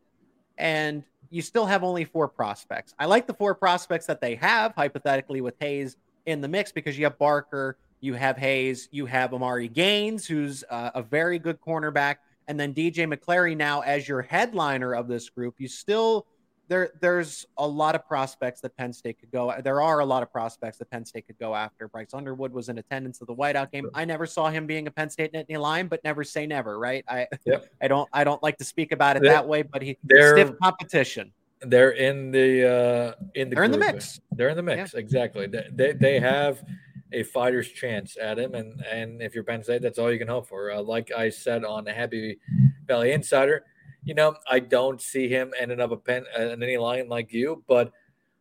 and 0.57 1.03
you 1.29 1.41
still 1.41 1.65
have 1.65 1.83
only 1.83 2.05
four 2.05 2.27
prospects. 2.27 2.93
I 2.97 3.05
like 3.05 3.27
the 3.27 3.33
four 3.33 3.53
prospects 3.55 4.05
that 4.05 4.21
they 4.21 4.35
have 4.35 4.73
hypothetically 4.75 5.41
with 5.41 5.55
Hayes 5.59 5.97
in 6.25 6.41
the 6.41 6.47
mix 6.47 6.71
because 6.71 6.97
you 6.97 7.05
have 7.05 7.17
Barker 7.17 7.77
you 8.01 8.13
have 8.13 8.37
Hayes, 8.37 8.87
you 8.91 9.05
have 9.05 9.33
Amari 9.33 9.67
Gaines, 9.67 10.25
who's 10.25 10.63
uh, 10.69 10.91
a 10.95 11.01
very 11.01 11.39
good 11.39 11.59
cornerback, 11.61 12.17
and 12.47 12.59
then 12.59 12.73
DJ 12.73 13.11
McClary 13.11 13.55
now 13.55 13.81
as 13.81 14.07
your 14.07 14.21
headliner 14.21 14.93
of 14.93 15.07
this 15.07 15.29
group. 15.29 15.55
You 15.57 15.67
still 15.67 16.25
there 16.69 16.91
there's 17.01 17.45
a 17.57 17.67
lot 17.67 17.95
of 17.95 18.07
prospects 18.07 18.61
that 18.61 18.77
Penn 18.77 18.93
State 18.93 19.19
could 19.19 19.31
go. 19.31 19.53
There 19.61 19.81
are 19.81 19.99
a 19.99 20.05
lot 20.05 20.23
of 20.23 20.31
prospects 20.31 20.77
that 20.77 20.89
Penn 20.89 21.03
State 21.03 21.27
could 21.27 21.39
go 21.39 21.53
after. 21.53 21.87
Bryce 21.89 22.13
Underwood 22.13 22.53
was 22.53 22.69
in 22.69 22.77
attendance 22.77 23.19
of 23.19 23.27
the 23.27 23.35
whiteout 23.35 23.71
game. 23.71 23.89
I 23.93 24.05
never 24.05 24.25
saw 24.25 24.49
him 24.49 24.67
being 24.67 24.87
a 24.87 24.91
Penn 24.91 25.09
State 25.09 25.33
Nittany 25.33 25.59
Lion, 25.59 25.87
but 25.87 26.01
never 26.03 26.23
say 26.23 26.45
never, 26.45 26.79
right? 26.79 27.03
I 27.07 27.27
yep. 27.45 27.67
I 27.81 27.87
don't 27.87 28.07
I 28.13 28.23
don't 28.23 28.41
like 28.41 28.57
to 28.57 28.63
speak 28.63 28.91
about 28.91 29.17
it 29.17 29.23
they're, 29.23 29.33
that 29.33 29.47
way, 29.47 29.63
but 29.63 29.81
he 29.81 29.97
stiff 30.05 30.51
competition. 30.61 31.33
They're 31.61 31.91
in 31.91 32.31
the 32.31 32.67
uh 32.67 33.23
in 33.35 33.49
the 33.49 33.55
they're 33.55 33.65
group. 33.65 33.73
in 33.73 33.79
the 33.79 33.93
mix. 33.93 34.21
They're 34.31 34.49
in 34.49 34.55
the 34.55 34.63
mix, 34.63 34.93
yeah. 34.93 34.99
exactly. 34.99 35.47
They, 35.47 35.67
they 35.73 35.91
they 35.93 36.19
have 36.19 36.63
a 37.11 37.23
fighter's 37.23 37.69
chance 37.69 38.17
at 38.19 38.37
him. 38.37 38.55
And 38.55 38.81
and 38.81 39.21
if 39.21 39.33
you're 39.33 39.43
Penn 39.43 39.63
State, 39.63 39.81
that's 39.81 39.99
all 39.99 40.11
you 40.11 40.19
can 40.19 40.27
hope 40.27 40.47
for. 40.47 40.71
Uh, 40.71 40.81
like 40.81 41.11
I 41.11 41.29
said 41.29 41.63
on 41.65 41.83
the 41.83 41.93
Happy 41.93 42.39
Valley 42.87 43.11
Insider, 43.11 43.65
you 44.03 44.13
know, 44.13 44.35
I 44.49 44.59
don't 44.59 45.01
see 45.01 45.27
him 45.27 45.53
ending 45.59 45.79
up 45.79 45.91
a 45.91 45.97
Penn 45.97 46.25
an 46.35 46.61
any 46.61 46.77
lion 46.77 47.09
like 47.09 47.33
you, 47.33 47.63
but 47.67 47.91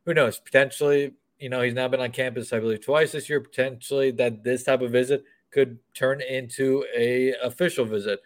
who 0.05 0.15
knows? 0.15 0.39
Potentially, 0.39 1.15
you 1.39 1.49
know, 1.49 1.63
he's 1.63 1.75
now 1.75 1.89
been 1.89 2.01
on 2.01 2.11
campus, 2.11 2.53
I 2.53 2.61
believe, 2.61 2.85
twice 2.85 3.13
this 3.13 3.29
year. 3.29 3.41
Potentially, 3.41 4.11
that 4.13 4.43
this 4.45 4.65
type 4.65 4.83
of 4.83 4.93
visit 4.93 5.25
could 5.51 5.79
turn 5.95 6.21
into 6.21 6.85
a 6.97 7.33
official 7.43 7.85
visit. 7.85 8.21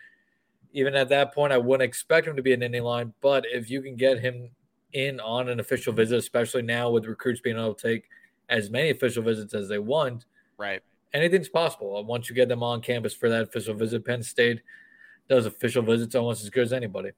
Even 0.73 0.95
at 0.95 1.11
that 1.11 1.35
point, 1.35 1.53
I 1.53 1.59
wouldn't 1.59 1.87
expect 1.87 2.27
him 2.27 2.37
to 2.37 2.43
be 2.43 2.53
an 2.53 2.63
Indy 2.63 2.81
line, 2.81 3.13
but 3.21 3.45
if 3.47 3.71
you 3.71 3.83
can 3.83 3.95
get 3.95 4.21
him 4.21 4.51
in 4.93 5.21
on 5.21 5.49
an 5.49 5.61
official 5.61 5.93
visit, 5.93 6.19
especially 6.19 6.63
now 6.63 6.91
with 6.91 7.07
recruits 7.07 7.41
being 7.41 7.57
able 7.57 7.75
to 7.75 7.89
take 7.89 8.09
as 8.49 8.71
many 8.71 8.91
official 8.91 9.23
visits 9.23 9.55
as 9.55 9.69
they 9.69 9.79
want, 9.79 10.25
Right. 10.59 10.83
Anything's 11.13 11.49
possible. 11.49 11.97
Uh, 11.97 12.03
once 12.03 12.29
you 12.29 12.35
get 12.35 12.49
them 12.49 12.63
on 12.63 12.81
campus 12.81 13.13
for 13.15 13.29
that 13.29 13.43
official 13.43 13.75
visit, 13.75 14.05
Penn 14.05 14.23
State 14.23 14.61
does 15.29 15.47
official 15.47 15.83
visits 15.83 16.15
almost 16.15 16.43
as 16.43 16.51
good 16.51 16.65
as 16.65 16.73
anybody. 16.73 17.11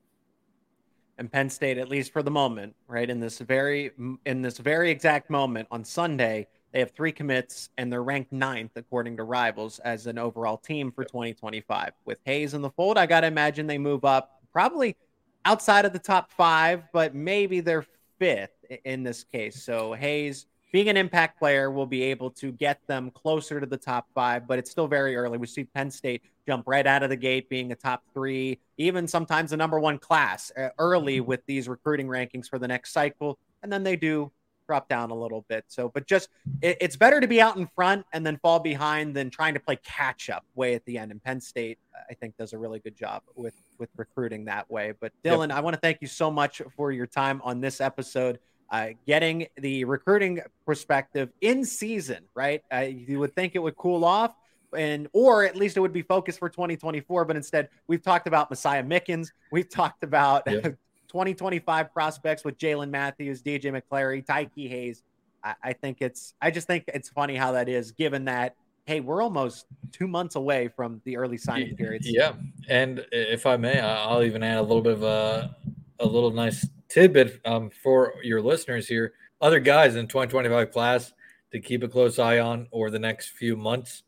And 1.18 1.30
Penn 1.30 1.48
State, 1.48 1.78
at 1.78 1.88
least 1.88 2.12
for 2.12 2.22
the 2.22 2.30
moment, 2.30 2.74
right 2.88 3.08
in 3.08 3.20
this 3.20 3.38
very 3.38 3.92
in 4.26 4.42
this 4.42 4.58
very 4.58 4.90
exact 4.90 5.30
moment 5.30 5.68
on 5.70 5.84
Sunday, 5.84 6.48
they 6.72 6.80
have 6.80 6.90
three 6.90 7.12
commits 7.12 7.68
and 7.78 7.92
they're 7.92 8.02
ranked 8.02 8.32
ninth 8.32 8.72
according 8.74 9.16
to 9.18 9.22
Rivals 9.22 9.78
as 9.80 10.08
an 10.08 10.18
overall 10.18 10.56
team 10.56 10.90
for 10.90 11.04
2025. 11.04 11.92
With 12.04 12.18
Hayes 12.24 12.54
in 12.54 12.62
the 12.62 12.70
fold, 12.70 12.98
I 12.98 13.06
got 13.06 13.20
to 13.20 13.28
imagine 13.28 13.68
they 13.68 13.78
move 13.78 14.04
up 14.04 14.42
probably 14.52 14.96
outside 15.44 15.84
of 15.84 15.92
the 15.92 16.00
top 16.00 16.32
five, 16.32 16.82
but 16.92 17.14
maybe 17.14 17.60
they're 17.60 17.86
fifth 18.18 18.64
in 18.84 19.04
this 19.04 19.22
case. 19.22 19.62
So 19.62 19.92
Hayes 19.92 20.46
being 20.74 20.88
an 20.88 20.96
impact 20.96 21.38
player 21.38 21.70
will 21.70 21.86
be 21.86 22.02
able 22.02 22.28
to 22.28 22.50
get 22.50 22.84
them 22.88 23.08
closer 23.12 23.60
to 23.60 23.66
the 23.66 23.76
top 23.76 24.08
five, 24.12 24.44
but 24.44 24.58
it's 24.58 24.72
still 24.72 24.88
very 24.88 25.14
early. 25.14 25.38
We 25.38 25.46
see 25.46 25.62
Penn 25.62 25.88
State 25.88 26.20
jump 26.48 26.64
right 26.66 26.84
out 26.84 27.04
of 27.04 27.10
the 27.10 27.16
gate 27.16 27.48
being 27.48 27.70
a 27.70 27.76
top 27.76 28.02
three, 28.12 28.58
even 28.76 29.06
sometimes 29.06 29.52
the 29.52 29.56
number 29.56 29.78
one 29.78 29.98
class 29.98 30.50
uh, 30.58 30.70
early 30.80 31.18
mm-hmm. 31.18 31.28
with 31.28 31.46
these 31.46 31.68
recruiting 31.68 32.08
rankings 32.08 32.48
for 32.48 32.58
the 32.58 32.66
next 32.66 32.92
cycle. 32.92 33.38
And 33.62 33.72
then 33.72 33.84
they 33.84 33.94
do 33.94 34.32
drop 34.66 34.88
down 34.88 35.12
a 35.12 35.14
little 35.14 35.44
bit. 35.48 35.64
So, 35.68 35.90
but 35.90 36.08
just 36.08 36.28
it, 36.60 36.76
it's 36.80 36.96
better 36.96 37.20
to 37.20 37.28
be 37.28 37.40
out 37.40 37.56
in 37.56 37.68
front 37.76 38.04
and 38.12 38.26
then 38.26 38.36
fall 38.38 38.58
behind 38.58 39.14
than 39.14 39.30
trying 39.30 39.54
to 39.54 39.60
play 39.60 39.78
catch 39.84 40.28
up 40.28 40.44
way 40.56 40.74
at 40.74 40.84
the 40.86 40.98
end. 40.98 41.12
And 41.12 41.22
Penn 41.22 41.40
State, 41.40 41.78
I 42.10 42.14
think, 42.14 42.36
does 42.36 42.52
a 42.52 42.58
really 42.58 42.80
good 42.80 42.96
job 42.96 43.22
with 43.36 43.54
with 43.78 43.90
recruiting 43.96 44.46
that 44.46 44.68
way. 44.68 44.92
But 44.98 45.12
Dylan, 45.22 45.50
yep. 45.50 45.58
I 45.58 45.60
want 45.60 45.74
to 45.74 45.80
thank 45.80 45.98
you 46.00 46.08
so 46.08 46.32
much 46.32 46.62
for 46.76 46.90
your 46.90 47.06
time 47.06 47.40
on 47.44 47.60
this 47.60 47.80
episode 47.80 48.40
uh, 48.70 48.88
getting 49.06 49.46
the 49.56 49.84
recruiting 49.84 50.40
perspective 50.66 51.30
in 51.40 51.64
season, 51.64 52.24
right? 52.34 52.62
Uh, 52.72 52.80
you 52.80 53.18
would 53.18 53.34
think 53.34 53.54
it 53.54 53.58
would 53.58 53.76
cool 53.76 54.04
off, 54.04 54.34
and 54.76 55.08
or 55.12 55.44
at 55.44 55.56
least 55.56 55.76
it 55.76 55.80
would 55.80 55.92
be 55.92 56.02
focused 56.02 56.38
for 56.38 56.48
2024. 56.48 57.24
But 57.24 57.36
instead, 57.36 57.68
we've 57.86 58.02
talked 58.02 58.26
about 58.26 58.50
Messiah 58.50 58.82
Mickens, 58.82 59.30
we've 59.52 59.68
talked 59.68 60.02
about 60.02 60.42
yeah. 60.46 60.60
2025 61.08 61.92
prospects 61.92 62.44
with 62.44 62.58
Jalen 62.58 62.90
Matthews, 62.90 63.42
DJ 63.42 63.66
McClary, 63.66 64.24
Tiqwai 64.24 64.68
Hayes. 64.68 65.02
I, 65.44 65.54
I 65.62 65.72
think 65.72 65.98
it's, 66.00 66.34
I 66.42 66.50
just 66.50 66.66
think 66.66 66.84
it's 66.88 67.08
funny 67.08 67.36
how 67.36 67.52
that 67.52 67.68
is, 67.68 67.92
given 67.92 68.24
that 68.24 68.56
hey, 68.86 69.00
we're 69.00 69.22
almost 69.22 69.66
two 69.92 70.06
months 70.06 70.36
away 70.36 70.68
from 70.68 71.00
the 71.04 71.16
early 71.16 71.38
signing 71.38 71.74
periods. 71.76 72.06
Yeah, 72.06 72.32
and 72.68 73.04
if 73.12 73.46
I 73.46 73.56
may, 73.56 73.80
I'll 73.80 74.22
even 74.22 74.42
add 74.42 74.58
a 74.58 74.62
little 74.62 74.82
bit 74.82 74.92
of 74.92 75.02
a 75.02 75.56
a 76.00 76.06
little 76.06 76.30
nice 76.30 76.66
tidbit 76.94 77.40
um, 77.44 77.70
for 77.82 78.14
your 78.22 78.40
listeners 78.40 78.86
here. 78.86 79.14
Other 79.40 79.58
guys 79.58 79.96
in 79.96 80.06
2025 80.06 80.70
class 80.70 81.12
to 81.50 81.58
keep 81.58 81.82
a 81.82 81.88
close 81.88 82.20
eye 82.20 82.38
on 82.38 82.68
over 82.70 82.88
the 82.88 83.00
next 83.00 83.30
few 83.30 83.56
months. 83.56 84.04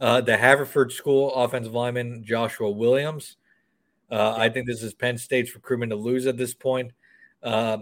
Uh, 0.00 0.20
the 0.20 0.36
Haverford 0.36 0.92
School 0.92 1.34
offensive 1.34 1.74
lineman 1.74 2.22
Joshua 2.24 2.70
Williams. 2.70 3.36
Uh, 4.08 4.36
I 4.38 4.48
think 4.48 4.66
this 4.66 4.80
is 4.80 4.94
Penn 4.94 5.18
State's 5.18 5.56
recruitment 5.56 5.90
to 5.90 5.96
lose 5.96 6.26
at 6.28 6.36
this 6.36 6.54
point. 6.54 6.92
Uh, 7.42 7.78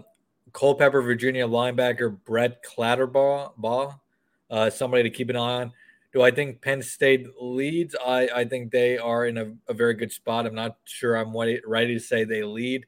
Culpeper, 0.54 1.02
Virginia 1.02 1.46
linebacker 1.46 2.16
Brett 2.24 2.64
Clatterbaugh, 2.64 3.98
uh, 4.50 4.70
somebody 4.70 5.02
to 5.02 5.10
keep 5.10 5.28
an 5.28 5.36
eye 5.36 5.60
on. 5.60 5.72
Do 6.14 6.22
I 6.22 6.30
think 6.30 6.62
Penn 6.62 6.80
State 6.80 7.26
leads? 7.38 7.94
I, 7.94 8.30
I 8.34 8.44
think 8.46 8.72
they 8.72 8.96
are 8.96 9.26
in 9.26 9.36
a, 9.36 9.52
a 9.68 9.74
very 9.74 9.92
good 9.92 10.10
spot. 10.10 10.46
I'm 10.46 10.54
not 10.54 10.78
sure 10.84 11.16
I'm 11.16 11.36
ready 11.36 11.92
to 11.92 12.00
say 12.00 12.24
they 12.24 12.42
lead 12.42 12.86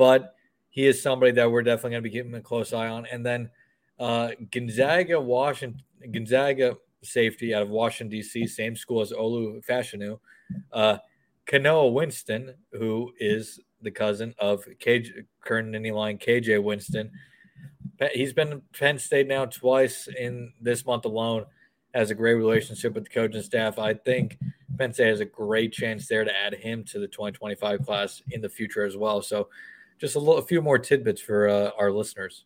but 0.00 0.34
he 0.70 0.86
is 0.86 1.02
somebody 1.02 1.30
that 1.30 1.52
we're 1.52 1.62
definitely 1.62 1.90
going 1.90 2.02
to 2.02 2.08
be 2.08 2.16
keeping 2.16 2.34
a 2.34 2.40
close 2.40 2.72
eye 2.72 2.88
on. 2.88 3.04
And 3.12 3.24
then 3.24 3.50
uh, 3.98 4.30
Gonzaga, 4.50 5.20
Washington, 5.20 5.82
Gonzaga 6.10 6.78
safety 7.02 7.54
out 7.54 7.60
of 7.60 7.68
Washington 7.68 8.08
D.C., 8.08 8.46
same 8.46 8.74
school 8.74 9.02
as 9.02 9.12
Olu 9.12 9.62
Fashanu. 9.62 10.18
Uh, 10.72 10.96
Kanoa 11.46 11.92
Winston, 11.92 12.54
who 12.72 13.12
is 13.18 13.60
the 13.82 13.90
cousin 13.90 14.34
of 14.38 14.64
KJ, 14.82 15.26
current 15.44 15.68
Nittany 15.68 15.92
Lion 15.92 16.16
KJ 16.16 16.62
Winston. 16.62 17.10
He's 18.14 18.32
been 18.32 18.62
Penn 18.72 18.98
State 18.98 19.28
now 19.28 19.44
twice 19.44 20.08
in 20.08 20.54
this 20.62 20.86
month 20.86 21.04
alone. 21.04 21.44
Has 21.92 22.10
a 22.10 22.14
great 22.14 22.36
relationship 22.36 22.94
with 22.94 23.04
the 23.04 23.10
coaching 23.10 23.42
staff. 23.42 23.78
I 23.78 23.92
think 23.92 24.38
Penn 24.78 24.94
State 24.94 25.08
has 25.08 25.20
a 25.20 25.26
great 25.26 25.74
chance 25.74 26.08
there 26.08 26.24
to 26.24 26.34
add 26.34 26.54
him 26.54 26.84
to 26.84 26.98
the 26.98 27.08
2025 27.08 27.84
class 27.84 28.22
in 28.30 28.40
the 28.40 28.48
future 28.48 28.86
as 28.86 28.96
well. 28.96 29.20
So, 29.20 29.48
just 30.00 30.16
a, 30.16 30.18
little, 30.18 30.38
a 30.38 30.42
few 30.42 30.62
more 30.62 30.78
tidbits 30.78 31.20
for 31.20 31.48
uh, 31.48 31.70
our 31.78 31.92
listeners. 31.92 32.44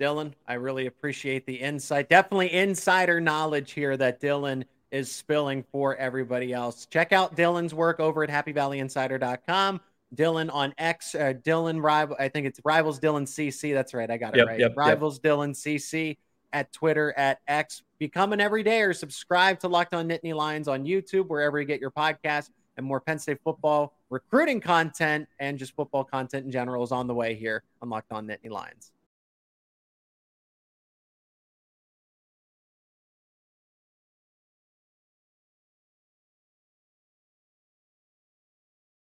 Dylan, 0.00 0.32
I 0.48 0.54
really 0.54 0.86
appreciate 0.86 1.46
the 1.46 1.54
insight. 1.54 2.08
Definitely 2.08 2.52
insider 2.52 3.20
knowledge 3.20 3.72
here 3.72 3.96
that 3.96 4.20
Dylan 4.20 4.64
is 4.90 5.10
spilling 5.10 5.62
for 5.70 5.96
everybody 5.96 6.52
else. 6.52 6.86
Check 6.86 7.12
out 7.12 7.36
Dylan's 7.36 7.72
work 7.72 8.00
over 8.00 8.24
at 8.24 8.30
happyvalleyinsider.com. 8.30 9.80
Dylan 10.14 10.52
on 10.52 10.74
X, 10.76 11.14
uh, 11.14 11.32
Dylan 11.42 11.82
Rival, 11.82 12.16
I 12.18 12.28
think 12.28 12.46
it's 12.46 12.60
Rivals 12.64 13.00
Dylan 13.00 13.22
CC. 13.22 13.72
That's 13.72 13.94
right. 13.94 14.10
I 14.10 14.18
got 14.18 14.34
it 14.34 14.38
yep, 14.38 14.46
right. 14.48 14.60
Yep, 14.60 14.76
Rivals 14.76 15.20
yep. 15.22 15.32
Dylan 15.32 15.50
CC 15.50 16.18
at 16.52 16.70
Twitter, 16.72 17.14
at 17.16 17.38
X. 17.46 17.82
Become 17.98 18.32
an 18.32 18.40
everydayer. 18.40 18.94
Subscribe 18.94 19.60
to 19.60 19.68
Locked 19.68 19.94
On 19.94 20.06
Nittany 20.06 20.34
Lions 20.34 20.68
on 20.68 20.84
YouTube, 20.84 21.28
wherever 21.28 21.58
you 21.58 21.64
get 21.64 21.80
your 21.80 21.92
podcast, 21.92 22.50
and 22.76 22.84
more 22.84 23.00
Penn 23.00 23.18
State 23.18 23.38
football 23.42 23.94
recruiting 24.12 24.60
content 24.60 25.26
and 25.40 25.58
just 25.58 25.74
football 25.74 26.04
content 26.04 26.44
in 26.44 26.52
general 26.52 26.84
is 26.84 26.92
on 26.92 27.06
the 27.06 27.14
way 27.14 27.34
here 27.34 27.62
on 27.80 27.88
Locked 27.88 28.12
On 28.12 28.26
Nittany 28.26 28.50
Lions. 28.50 28.92